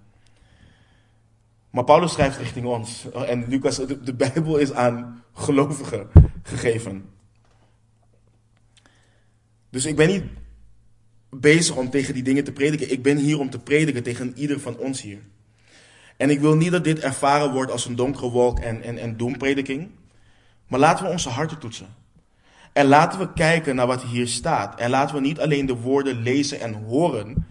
[1.70, 3.10] Maar Paulus schrijft richting ons.
[3.10, 6.08] En Lucas, de, de Bijbel is aan gelovigen
[6.42, 7.08] gegeven.
[9.70, 10.24] Dus ik ben niet
[11.40, 12.92] bezig om tegen die dingen te prediken.
[12.92, 15.20] Ik ben hier om te prediken tegen ieder van ons hier.
[16.16, 19.16] En ik wil niet dat dit ervaren wordt als een donkere wolk en, en, en
[19.16, 19.90] doemprediking.
[20.66, 21.94] Maar laten we onze harten toetsen.
[22.72, 24.80] En laten we kijken naar wat hier staat.
[24.80, 27.46] En laten we niet alleen de woorden lezen en horen.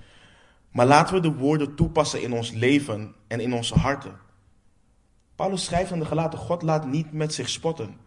[0.72, 4.16] Maar laten we de woorden toepassen in ons leven en in onze harten.
[5.36, 7.98] Paulus schrijft aan de gelaten, God laat niet met zich spotten.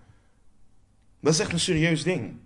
[1.20, 2.36] Dat is echt een serieus ding.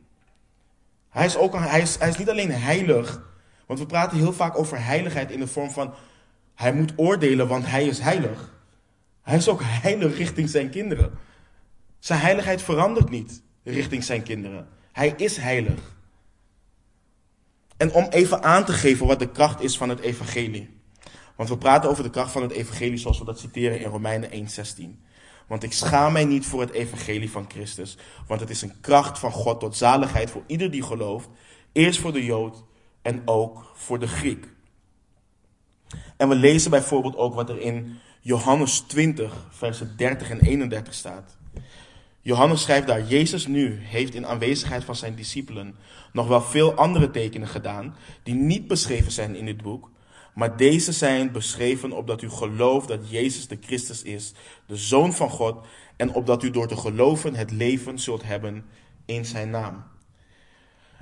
[1.12, 3.22] Hij is, ook, hij is, hij is niet alleen heilig,
[3.66, 5.94] Want we praten heel vaak over heiligheid in de vorm van
[6.54, 8.52] hij moet oordelen, want hij is heilig.
[9.22, 11.10] Hij is ook heilig richting zijn kinderen.
[11.98, 14.68] Zijn heiligheid verandert niet richting zijn kinderen.
[14.92, 15.96] Hij is heilig.
[17.76, 20.80] En om even aan te geven wat de kracht is van het evangelie.
[21.36, 24.30] Want we praten over de kracht van het evangelie zoals we dat citeren in Romeinen
[24.30, 25.11] 1:16.
[25.53, 27.96] Want ik schaam mij niet voor het evangelie van Christus,
[28.26, 31.28] want het is een kracht van God tot zaligheid voor ieder die gelooft,
[31.72, 32.64] eerst voor de Jood
[33.03, 34.46] en ook voor de Griek.
[36.16, 41.36] En we lezen bijvoorbeeld ook wat er in Johannes 20, versen 30 en 31 staat.
[42.20, 45.76] Johannes schrijft daar, Jezus nu heeft in aanwezigheid van zijn discipelen
[46.12, 49.90] nog wel veel andere tekenen gedaan die niet beschreven zijn in dit boek,
[50.35, 54.33] maar deze zijn beschreven opdat u gelooft dat Jezus de Christus is,
[54.66, 55.66] de Zoon van God,
[55.97, 58.64] en opdat u door te geloven het leven zult hebben
[59.05, 59.85] in zijn naam.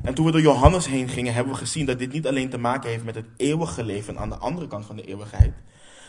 [0.03, 2.59] En toen we door Johannes heen gingen, hebben we gezien dat dit niet alleen te
[2.59, 5.55] maken heeft met het eeuwige leven aan de andere kant van de eeuwigheid.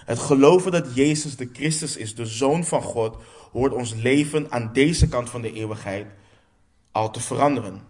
[0.06, 3.18] Het geloven dat Jezus de Christus is, de Zoon van God,
[3.52, 6.08] hoort ons leven aan deze kant van de eeuwigheid
[6.92, 7.82] al te veranderen.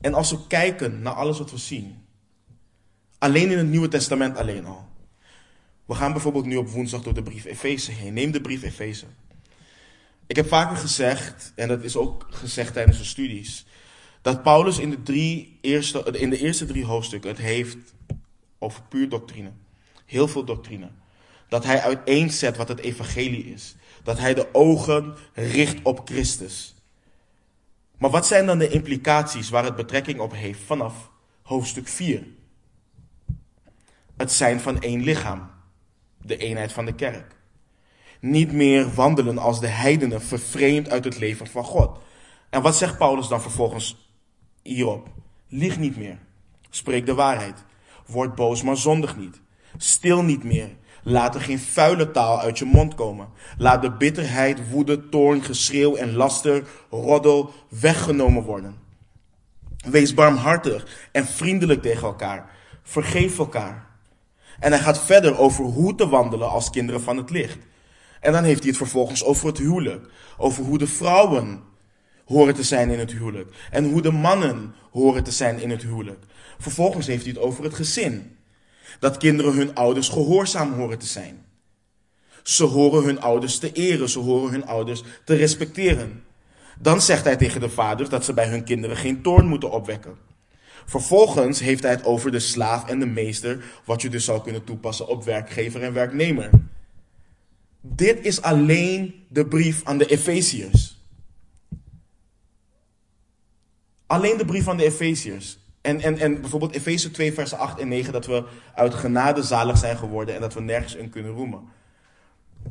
[0.00, 1.99] En als we kijken naar alles wat we zien,
[3.20, 4.88] alleen in het Nieuwe Testament alleen al.
[5.84, 8.14] We gaan bijvoorbeeld nu op woensdag door de brief Efeze heen.
[8.14, 9.06] Neem de brief Efeze.
[10.26, 13.66] Ik heb vaker gezegd, en dat is ook gezegd tijdens de studies,
[14.22, 17.76] dat Paulus in de, drie eerste, in de eerste drie hoofdstukken het heeft
[18.58, 19.50] over puur doctrine.
[20.06, 20.88] Heel veel doctrine.
[21.48, 23.74] Dat hij uiteenzet wat het evangelie is.
[24.02, 26.74] Dat hij de ogen richt op Christus.
[27.98, 31.10] Maar wat zijn dan de implicaties waar het betrekking op heeft vanaf
[31.42, 32.26] hoofdstuk 4?
[34.20, 35.50] Het zijn van één lichaam.
[36.22, 37.36] De eenheid van de kerk.
[38.20, 41.98] Niet meer wandelen als de heidenen, vervreemd uit het leven van God.
[42.50, 44.12] En wat zegt Paulus dan vervolgens
[44.62, 45.08] hierop.
[45.48, 46.18] Lieg niet meer.
[46.70, 47.64] Spreek de waarheid.
[48.06, 49.40] Word boos, maar zondig niet.
[49.76, 50.70] Stil niet meer.
[51.02, 53.28] Laat er geen vuile taal uit je mond komen.
[53.58, 58.76] Laat de bitterheid, woede, toorn, geschreeuw en laster, roddel weggenomen worden.
[59.90, 62.50] Wees barmhartig en vriendelijk tegen elkaar.
[62.82, 63.89] Vergeef elkaar.
[64.58, 67.58] En hij gaat verder over hoe te wandelen als kinderen van het licht.
[68.20, 70.10] En dan heeft hij het vervolgens over het huwelijk.
[70.36, 71.62] Over hoe de vrouwen
[72.24, 73.54] horen te zijn in het huwelijk.
[73.70, 76.24] En hoe de mannen horen te zijn in het huwelijk.
[76.58, 78.36] Vervolgens heeft hij het over het gezin.
[78.98, 81.44] Dat kinderen hun ouders gehoorzaam horen te zijn.
[82.42, 86.24] Ze horen hun ouders te eren, ze horen hun ouders te respecteren.
[86.78, 90.29] Dan zegt hij tegen de vaders dat ze bij hun kinderen geen toorn moeten opwekken.
[90.86, 94.64] Vervolgens heeft hij het over de slaaf en de meester, wat je dus zou kunnen
[94.64, 96.50] toepassen op werkgever en werknemer.
[97.80, 100.98] Dit is alleen de brief aan de Efeziërs.
[104.06, 105.58] Alleen de brief van de Efeziërs.
[105.80, 109.78] En, en, en bijvoorbeeld Efeze 2, vers 8 en 9, dat we uit genade zalig
[109.78, 111.60] zijn geworden en dat we nergens in kunnen roemen.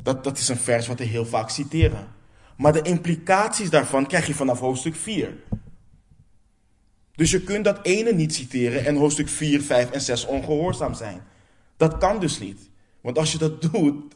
[0.02, 2.08] Dat, dat is een vers wat we heel vaak citeren.
[2.56, 5.34] Maar de implicaties daarvan krijg je vanaf hoofdstuk 4.
[7.20, 11.22] Dus je kunt dat ene niet citeren en hoofdstuk 4, 5 en 6 ongehoorzaam zijn.
[11.76, 12.70] Dat kan dus niet.
[13.00, 14.14] Want als je dat doet,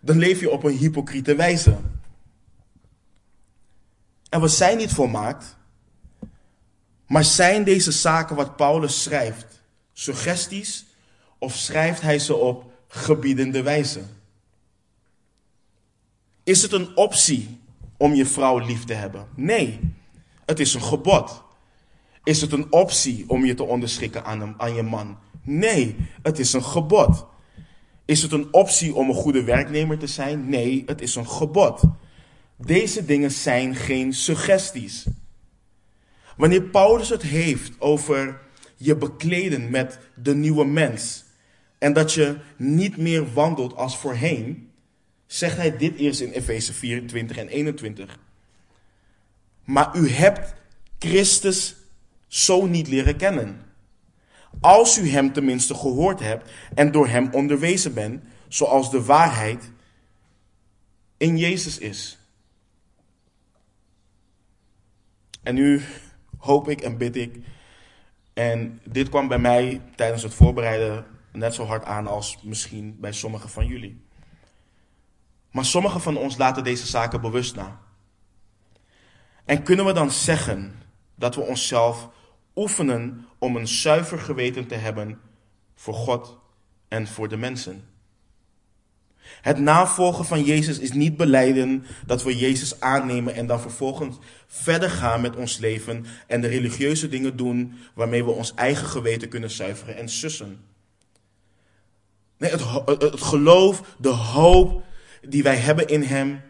[0.00, 1.76] dan leef je op een hypocriete wijze.
[4.28, 5.56] En we zijn niet volmaakt.
[7.06, 9.62] Maar zijn deze zaken wat Paulus schrijft
[9.92, 10.86] suggesties
[11.38, 14.02] of schrijft hij ze op gebiedende wijze?
[16.42, 17.60] Is het een optie
[17.96, 19.28] om je vrouw lief te hebben?
[19.34, 19.80] Nee,
[20.44, 21.50] het is een gebod.
[22.24, 25.18] Is het een optie om je te onderschikken aan, aan je man?
[25.42, 27.26] Nee, het is een gebod.
[28.04, 30.48] Is het een optie om een goede werknemer te zijn?
[30.48, 31.82] Nee, het is een gebod.
[32.56, 35.06] Deze dingen zijn geen suggesties.
[36.36, 38.40] Wanneer Paulus het heeft over
[38.76, 41.24] je bekleden met de nieuwe mens
[41.78, 44.70] en dat je niet meer wandelt als voorheen,
[45.26, 48.18] zegt hij dit eerst in Efeze 24 en 21.
[49.64, 50.54] Maar u hebt
[50.98, 51.76] Christus
[52.32, 53.60] zo niet leren kennen.
[54.60, 59.70] Als u hem tenminste gehoord hebt en door hem onderwezen bent, zoals de waarheid
[61.16, 62.18] in Jezus is.
[65.42, 65.82] En nu
[66.38, 67.36] hoop ik en bid ik.
[68.32, 73.12] En dit kwam bij mij tijdens het voorbereiden net zo hard aan als misschien bij
[73.12, 74.04] sommigen van jullie.
[75.50, 77.80] Maar sommigen van ons laten deze zaken bewust na.
[79.44, 80.78] En kunnen we dan zeggen
[81.14, 82.10] dat we onszelf
[82.56, 85.20] oefenen om een zuiver geweten te hebben
[85.74, 86.38] voor God
[86.88, 87.84] en voor de mensen?
[89.40, 94.90] Het navolgen van Jezus is niet beleiden dat we Jezus aannemen en dan vervolgens verder
[94.90, 99.50] gaan met ons leven en de religieuze dingen doen waarmee we ons eigen geweten kunnen
[99.50, 100.60] zuiveren en sussen.
[102.38, 102.62] Nee, het,
[103.02, 104.84] het geloof, de hoop
[105.28, 106.40] die wij hebben in Hem,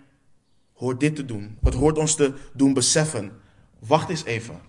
[0.72, 1.58] hoort dit te doen.
[1.62, 3.32] Het hoort ons te doen beseffen.
[3.78, 4.60] Wacht eens even.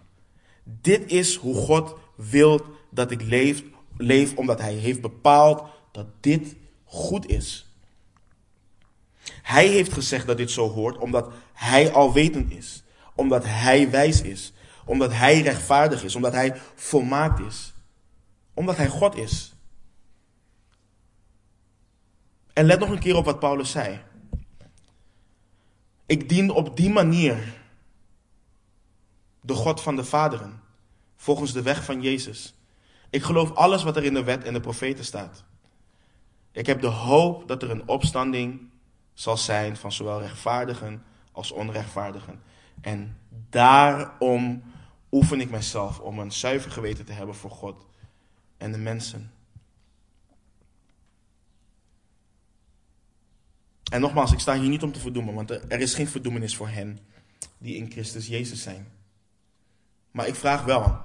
[0.64, 3.64] Dit is hoe God wil dat ik leef,
[3.97, 7.68] leef omdat Hij heeft bepaald dat dit goed is.
[9.41, 12.84] Hij heeft gezegd dat dit zo hoort omdat Hij alwetend is.
[13.16, 14.53] Omdat Hij wijs is.
[14.86, 16.16] Omdat Hij rechtvaardig is.
[16.16, 17.74] Omdat Hij volmaakt is.
[18.53, 19.53] Omdat Hij God is.
[22.53, 24.01] En let nog een keer op wat Paulus zei.
[26.05, 27.62] Ik dien op die manier
[29.43, 30.61] de God van de vaderen,
[31.15, 32.55] volgens de weg van Jezus.
[33.09, 35.43] Ik geloof alles wat er in de wet en de profeten staat.
[36.51, 38.69] Ik heb de hoop dat er een opstanding
[39.13, 42.41] zal zijn van zowel rechtvaardigen als onrechtvaardigen.
[42.81, 43.17] En
[43.49, 44.63] daarom
[45.11, 47.85] oefen ik mezelf om een zuiver geweten te hebben voor God
[48.57, 49.31] en de mensen.
[53.91, 56.69] En nogmaals, ik sta hier niet om te verdoemen, want er is geen verdoemenis voor
[56.69, 56.99] hen
[57.57, 58.87] die in Christus Jezus zijn.
[60.14, 61.01] Maar ik vraag wel,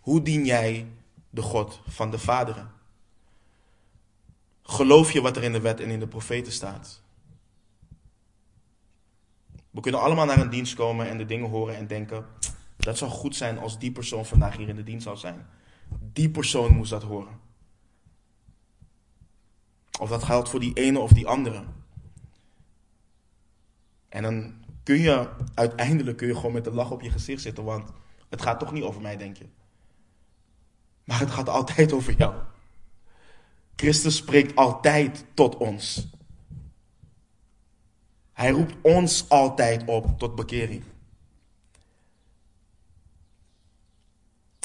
[0.00, 0.86] hoe dien jij
[1.30, 2.70] de God van de Vaderen?
[4.62, 7.02] Geloof je wat er in de wet en in de profeten staat?
[9.70, 12.26] We kunnen allemaal naar een dienst komen en de dingen horen en denken,
[12.76, 15.46] dat zou goed zijn als die persoon vandaag hier in de dienst zou zijn.
[16.12, 17.40] Die persoon moest dat horen.
[20.00, 21.64] Of dat geldt voor die ene of die andere.
[24.08, 27.64] En dan kun je uiteindelijk kun je gewoon met een lach op je gezicht zitten,
[27.64, 27.92] want
[28.32, 29.46] het gaat toch niet over mij, denk je.
[31.04, 32.34] Maar het gaat altijd over jou.
[33.76, 36.06] Christus spreekt altijd tot ons.
[38.32, 40.84] Hij roept ons altijd op tot bekering.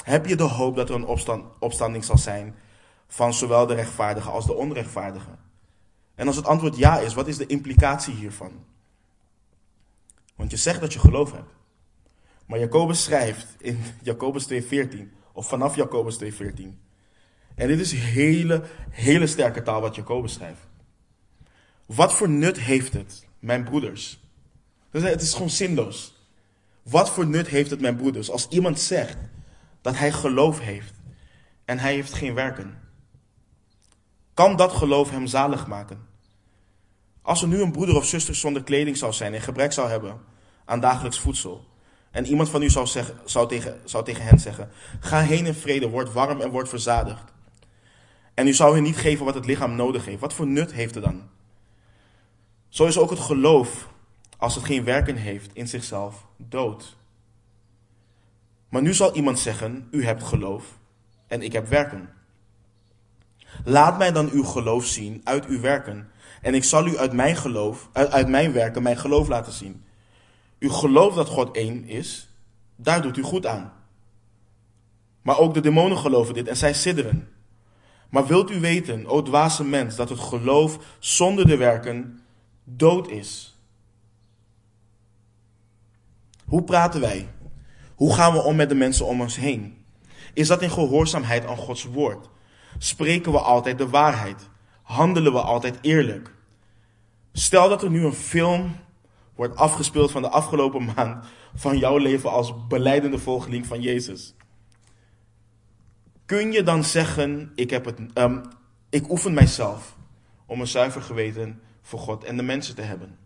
[0.04, 2.54] Heb je de hoop dat er een opstand, opstanding zal zijn
[3.06, 5.30] van zowel de rechtvaardige als de onrechtvaardige?
[6.14, 8.64] En als het antwoord ja is, wat is de implicatie hiervan?
[10.36, 11.57] Want je zegt dat je geloof hebt.
[12.48, 16.80] Maar Jacobus schrijft in Jacobus 2:14, of vanaf Jacobus 2:14.
[17.54, 20.68] En dit is hele, hele sterke taal wat Jacobus schrijft.
[21.86, 24.20] Wat voor nut heeft het, mijn broeders?
[24.90, 26.26] Het is gewoon zinloos.
[26.82, 29.16] Wat voor nut heeft het, mijn broeders, als iemand zegt
[29.80, 30.94] dat hij geloof heeft
[31.64, 32.78] en hij heeft geen werken?
[34.34, 36.06] Kan dat geloof hem zalig maken?
[37.22, 40.20] Als er nu een broeder of zuster zonder kleding zou zijn en gebrek zou hebben
[40.64, 41.66] aan dagelijks voedsel,
[42.10, 42.88] en iemand van u zou,
[43.24, 47.32] zou, tegen, zou tegen hen zeggen: Ga heen in vrede, word warm en word verzadigd.
[48.34, 50.20] En u zou hen niet geven wat het lichaam nodig heeft.
[50.20, 51.22] Wat voor nut heeft het dan?
[52.68, 53.88] Zo is ook het geloof,
[54.36, 56.96] als het geen werken heeft in zichzelf, dood.
[58.68, 60.78] Maar nu zal iemand zeggen: U hebt geloof
[61.26, 62.08] en ik heb werken.
[63.64, 66.10] Laat mij dan uw geloof zien uit uw werken.
[66.42, 69.84] En ik zal u uit mijn geloof, uit mijn werken, mijn geloof laten zien.
[70.58, 72.28] U gelooft dat God één is,
[72.76, 73.72] daar doet u goed aan.
[75.22, 77.28] Maar ook de demonen geloven dit en zij sidderen.
[78.10, 82.20] Maar wilt u weten, o dwaze mens, dat het geloof zonder de werken
[82.64, 83.56] dood is?
[86.44, 87.28] Hoe praten wij?
[87.94, 89.84] Hoe gaan we om met de mensen om ons heen?
[90.32, 92.28] Is dat in gehoorzaamheid aan Gods woord?
[92.78, 94.48] Spreken we altijd de waarheid?
[94.82, 96.34] Handelen we altijd eerlijk?
[97.32, 98.76] Stel dat er nu een film
[99.38, 104.34] wordt afgespeeld van de afgelopen maand van jouw leven als beleidende volgeling van Jezus.
[106.26, 108.42] Kun je dan zeggen, ik, heb het, um,
[108.90, 109.96] ik oefen mijzelf
[110.46, 113.18] om een zuiver geweten voor God en de mensen te hebben?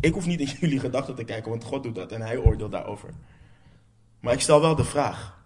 [0.00, 2.72] Ik hoef niet in jullie gedachten te kijken, want God doet dat en Hij oordeelt
[2.72, 3.10] daarover.
[4.20, 5.40] Maar ik stel wel de vraag.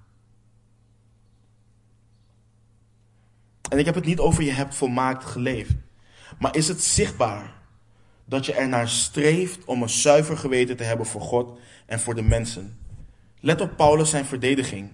[3.71, 5.75] En ik heb het niet over je hebt volmaakt geleefd.
[6.39, 7.56] Maar is het zichtbaar
[8.27, 12.23] dat je ernaar streeft om een zuiver geweten te hebben voor God en voor de
[12.23, 12.79] mensen.
[13.41, 14.91] Let op Paulus zijn verdediging.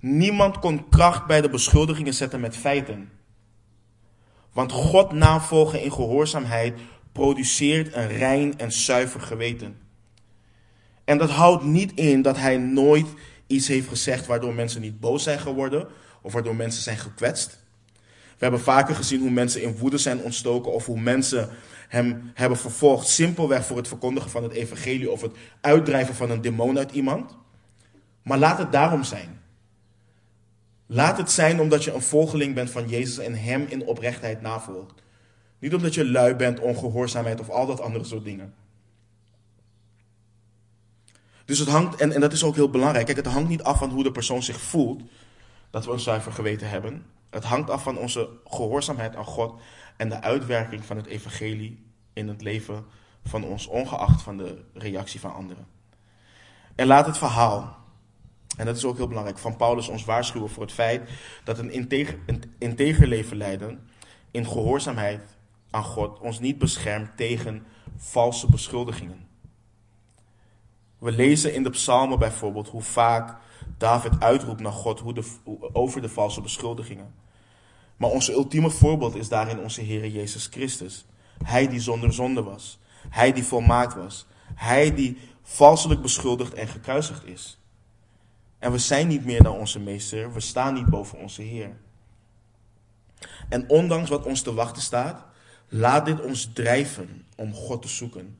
[0.00, 3.10] Niemand kon kracht bij de beschuldigingen zetten met feiten.
[4.52, 6.80] Want God navolgen in gehoorzaamheid
[7.12, 9.80] produceert een rein en zuiver geweten.
[11.04, 13.06] En dat houdt niet in dat hij nooit
[13.46, 15.88] iets heeft gezegd waardoor mensen niet boos zijn geworden
[16.22, 17.60] of waardoor mensen zijn gekwetst.
[18.42, 21.50] We hebben vaker gezien hoe mensen in woede zijn ontstoken of hoe mensen
[21.92, 26.40] hem hebben vervolgd simpelweg voor het verkondigen van het evangelie of het uitdrijven van een
[26.40, 27.36] demon uit iemand.
[28.22, 29.40] Maar laat het daarom zijn.
[30.86, 35.02] Laat het zijn omdat je een volgeling bent van Jezus en hem in oprechtheid navolgt.
[35.58, 38.54] Niet omdat je lui bent, ongehoorzaamheid of al dat andere soort dingen.
[41.44, 43.06] Dus het hangt, en, en dat is ook heel belangrijk.
[43.06, 45.02] Kijk, het hangt niet af van hoe de persoon zich voelt
[45.70, 47.06] dat we een zuiver geweten hebben.
[47.30, 49.60] Het hangt af van onze gehoorzaamheid aan God
[49.96, 52.84] en de uitwerking van het evangelie in het leven
[53.24, 55.66] van ons, ongeacht van de reactie van anderen.
[56.74, 57.76] En laat het verhaal,
[58.56, 61.10] en dat is ook heel belangrijk, van Paulus ons waarschuwen voor het feit
[61.44, 63.88] dat een integer, een integer leven leiden
[64.30, 65.36] in gehoorzaamheid
[65.70, 67.66] aan God ons niet beschermt tegen
[67.96, 69.28] valse beschuldigingen.
[70.98, 73.36] We lezen in de psalmen bijvoorbeeld hoe vaak
[73.78, 75.24] David uitroept naar God hoe de,
[75.72, 77.14] over de valse beschuldigingen.
[77.96, 81.04] Maar onze ultieme voorbeeld is daarin onze Heer Jezus Christus.
[81.44, 82.78] Hij die zonder zonde was.
[83.08, 84.26] Hij die volmaakt was.
[84.54, 87.58] Hij die valselijk beschuldigd en gekruisigd is.
[88.58, 90.32] En we zijn niet meer dan onze meester.
[90.32, 91.76] We staan niet boven onze Heer.
[93.48, 95.24] En ondanks wat ons te wachten staat,
[95.68, 98.38] laat dit ons drijven om God te zoeken.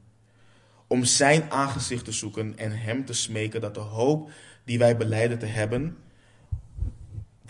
[0.86, 4.30] Om zijn aangezicht te zoeken en hem te smeken dat de hoop
[4.64, 5.96] die wij beleiden te hebben,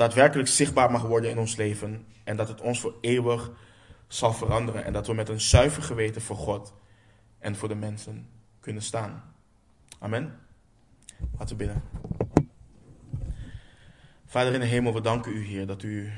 [0.02, 2.06] daadwerkelijk zichtbaar mag worden in ons leven.
[2.24, 3.50] En dat het ons voor eeuwig
[4.08, 4.84] zal veranderen.
[4.84, 6.74] En dat we met een zuiver geweten voor God
[7.38, 8.28] en voor de mensen
[8.60, 9.34] kunnen staan.
[9.98, 10.38] Amen.
[11.38, 11.82] Laten we bidden.
[14.26, 16.12] Vader in de hemel, we danken u, Heer, dat u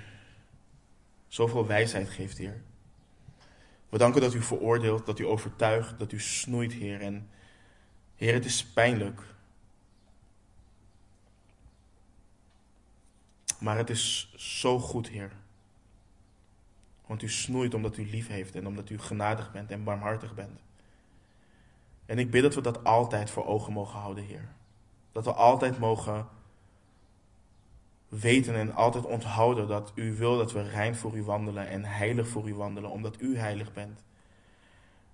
[1.28, 2.62] zoveel wijsheid geeft, Heer.
[3.88, 7.00] We danken dat u veroordeelt, dat u overtuigt, dat u snoeit, Heer.
[7.00, 7.28] En
[8.14, 9.20] Heer, het is pijnlijk.
[13.58, 15.32] Maar het is zo goed, Heer.
[17.06, 20.60] Want u snoeit omdat u lief heeft en omdat u genadig bent en barmhartig bent.
[22.06, 24.48] En ik bid dat we dat altijd voor ogen mogen houden, Heer.
[25.12, 26.26] Dat we altijd mogen
[28.08, 32.28] weten en altijd onthouden dat u wil dat we rein voor u wandelen en heilig
[32.28, 34.04] voor u wandelen, omdat u heilig bent.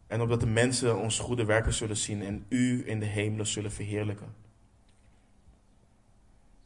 [0.06, 3.72] En opdat de mensen ons goede werken zullen zien en u in de hemelen zullen
[3.72, 4.34] verheerlijken.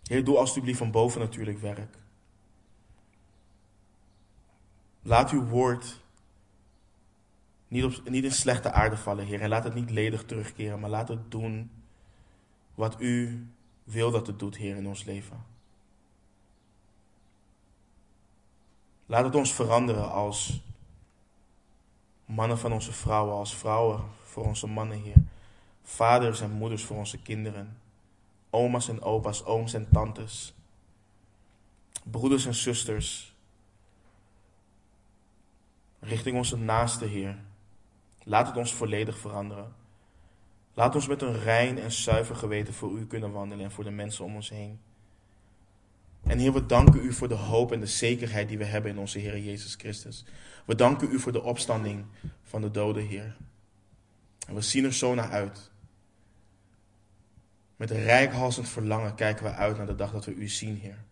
[0.04, 1.96] Heer, doe alstublieft van boven natuurlijk werk.
[5.02, 6.02] Laat uw woord
[7.68, 9.40] niet, op, niet in slechte aarde vallen, Heer.
[9.40, 11.70] En laat het niet ledig terugkeren, maar laat het doen
[12.74, 13.46] wat u
[13.84, 15.44] wil dat het doet, Heer, in ons leven.
[19.06, 20.62] Laat het ons veranderen als
[22.24, 25.22] mannen van onze vrouwen, als vrouwen voor onze mannen, Heer.
[25.82, 27.78] Vaders en moeders voor onze kinderen.
[28.54, 30.54] Oma's en opa's, ooms en tantes.
[32.04, 33.34] Broeders en zusters.
[36.00, 37.38] Richting onze naaste, Heer.
[38.24, 39.74] Laat het ons volledig veranderen.
[40.74, 43.90] Laat ons met een rein en zuiver geweten voor U kunnen wandelen en voor de
[43.90, 44.80] mensen om ons heen.
[46.22, 48.98] En Heer, we danken U voor de hoop en de zekerheid die we hebben in
[48.98, 50.24] onze Heer Jezus Christus.
[50.64, 52.04] We danken U voor de opstanding
[52.42, 53.36] van de doden, Heer.
[54.46, 55.72] En we zien er zo naar uit.
[57.76, 61.04] Met rijkhalsend verlangen kijken we uit naar de dag dat we U zien, Heer.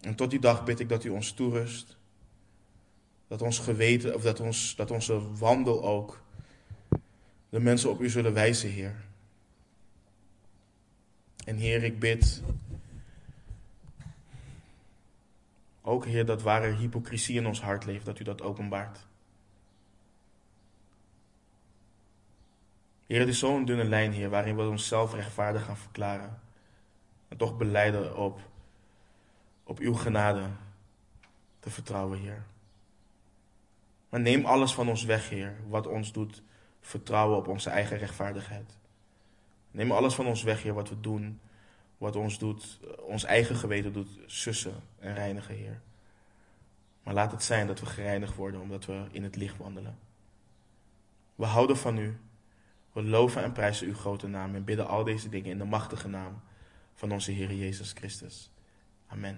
[0.00, 1.96] En tot die dag bid ik dat U ons toerust.
[3.26, 6.22] Dat ons geweten, of dat, ons, dat onze wandel ook
[7.48, 8.94] de mensen op U zullen wijzen, Heer.
[11.44, 12.42] En Heer, ik bid
[15.82, 19.07] ook, Heer, dat waar hypocrisie in ons hart leeft, dat U dat openbaart.
[23.08, 26.40] Heer, het is zo'n dunne lijn, Heer, waarin we onszelf rechtvaardig gaan verklaren.
[27.28, 28.40] En toch beleiden op,
[29.62, 30.46] op Uw genade
[31.60, 32.44] te vertrouwen, Heer.
[34.08, 36.42] Maar neem alles van ons weg, Heer, wat ons doet
[36.80, 38.78] vertrouwen op onze eigen rechtvaardigheid.
[39.70, 41.40] Neem alles van ons weg, Heer, wat we doen,
[41.98, 45.80] wat ons doet, ons eigen geweten doet sussen en reinigen, Heer.
[47.02, 49.98] Maar laat het zijn dat we gereinigd worden omdat we in het licht wandelen.
[51.34, 52.18] We houden van U.
[52.98, 56.08] We loven en prijzen uw grote naam en bidden al deze dingen in de machtige
[56.08, 56.40] naam
[56.94, 58.50] van onze Heer Jezus Christus.
[59.06, 59.36] Amen.